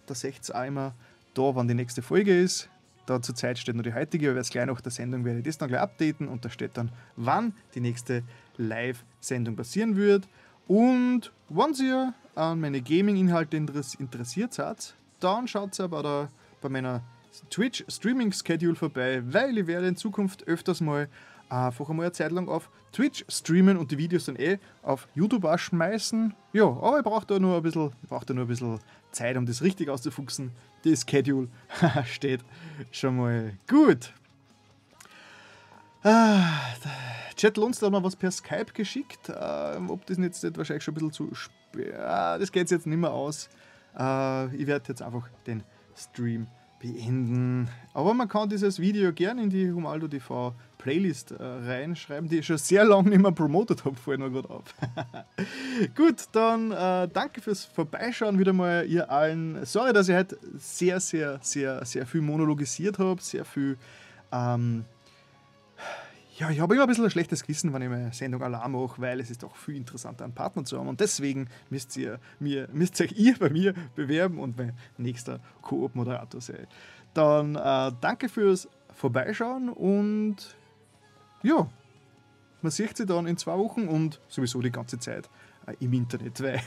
[0.06, 0.92] da seht ihr einmal
[1.34, 2.68] da, wann die nächste Folge ist.
[3.06, 5.68] Da zur steht nur die heutige, aber gleich nach der Sendung werde ich das dann
[5.68, 8.22] gleich updaten und da steht dann, wann die nächste
[8.58, 10.28] Live-Sendung passieren wird.
[10.68, 16.28] Und wenn ihr an meine Gaming-Inhalte interessiert seid, dann schaut ihr bei,
[16.60, 17.02] bei meiner
[17.50, 21.08] Twitch-Streaming-Schedule vorbei, weil ich werde in Zukunft öfters mal
[21.52, 25.44] einfach einmal eine Zeit lang auf Twitch streamen und die Videos dann eh auf YouTube
[25.44, 26.34] auch schmeißen.
[26.52, 28.78] Ja, aber ich brauche da nur ein bisschen, ich brauche da nur ein bisschen
[29.10, 30.50] Zeit, um das richtig auszufuchsen.
[30.84, 31.48] Die Schedule
[32.04, 32.40] steht
[32.90, 34.12] schon mal gut.
[36.02, 36.60] Ah,
[37.36, 39.30] Chat Lunz hat noch was per Skype geschickt.
[39.34, 41.94] Ähm, ob das jetzt nicht wahrscheinlich schon ein bisschen zu spät.
[41.94, 43.48] Ah, das geht jetzt nicht mehr aus.
[43.96, 45.62] Äh, ich werde jetzt einfach den
[45.94, 46.48] Stream
[46.82, 47.68] beenden.
[47.94, 50.52] Aber man kann dieses Video gerne in die Humaldo TV
[50.82, 54.50] Playlist äh, reinschreiben, die ich schon sehr lange nicht mehr promotet habe, fällt mir gerade
[54.50, 54.64] auf.
[55.94, 59.64] Gut, dann äh, danke fürs Vorbeischauen wieder mal ihr allen.
[59.64, 63.78] Sorry, dass ich heute sehr, sehr, sehr, sehr viel monologisiert habe, sehr viel.
[64.32, 64.84] Ähm,
[66.36, 69.00] ja, ich habe immer ein bisschen ein schlechtes Gewissen, wenn ich meine Sendung Alarm mache,
[69.00, 70.88] weil es ist doch viel interessanter, einen Partner zu haben.
[70.88, 76.40] Und deswegen müsst ihr, mir, müsst ihr, ihr bei mir bewerben und mein nächster Koop-Moderator
[76.40, 76.66] sein.
[77.14, 80.56] Dann äh, danke fürs Vorbeischauen und
[81.42, 81.68] ja,
[82.62, 85.28] man sieht sie dann in zwei Wochen und sowieso die ganze Zeit
[85.66, 86.60] äh, im Internet, weil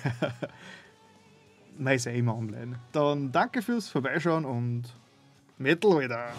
[1.78, 2.80] man ist ja immer online.
[2.92, 4.84] Dann danke fürs Vorbeischauen und
[5.58, 6.32] Metal wieder.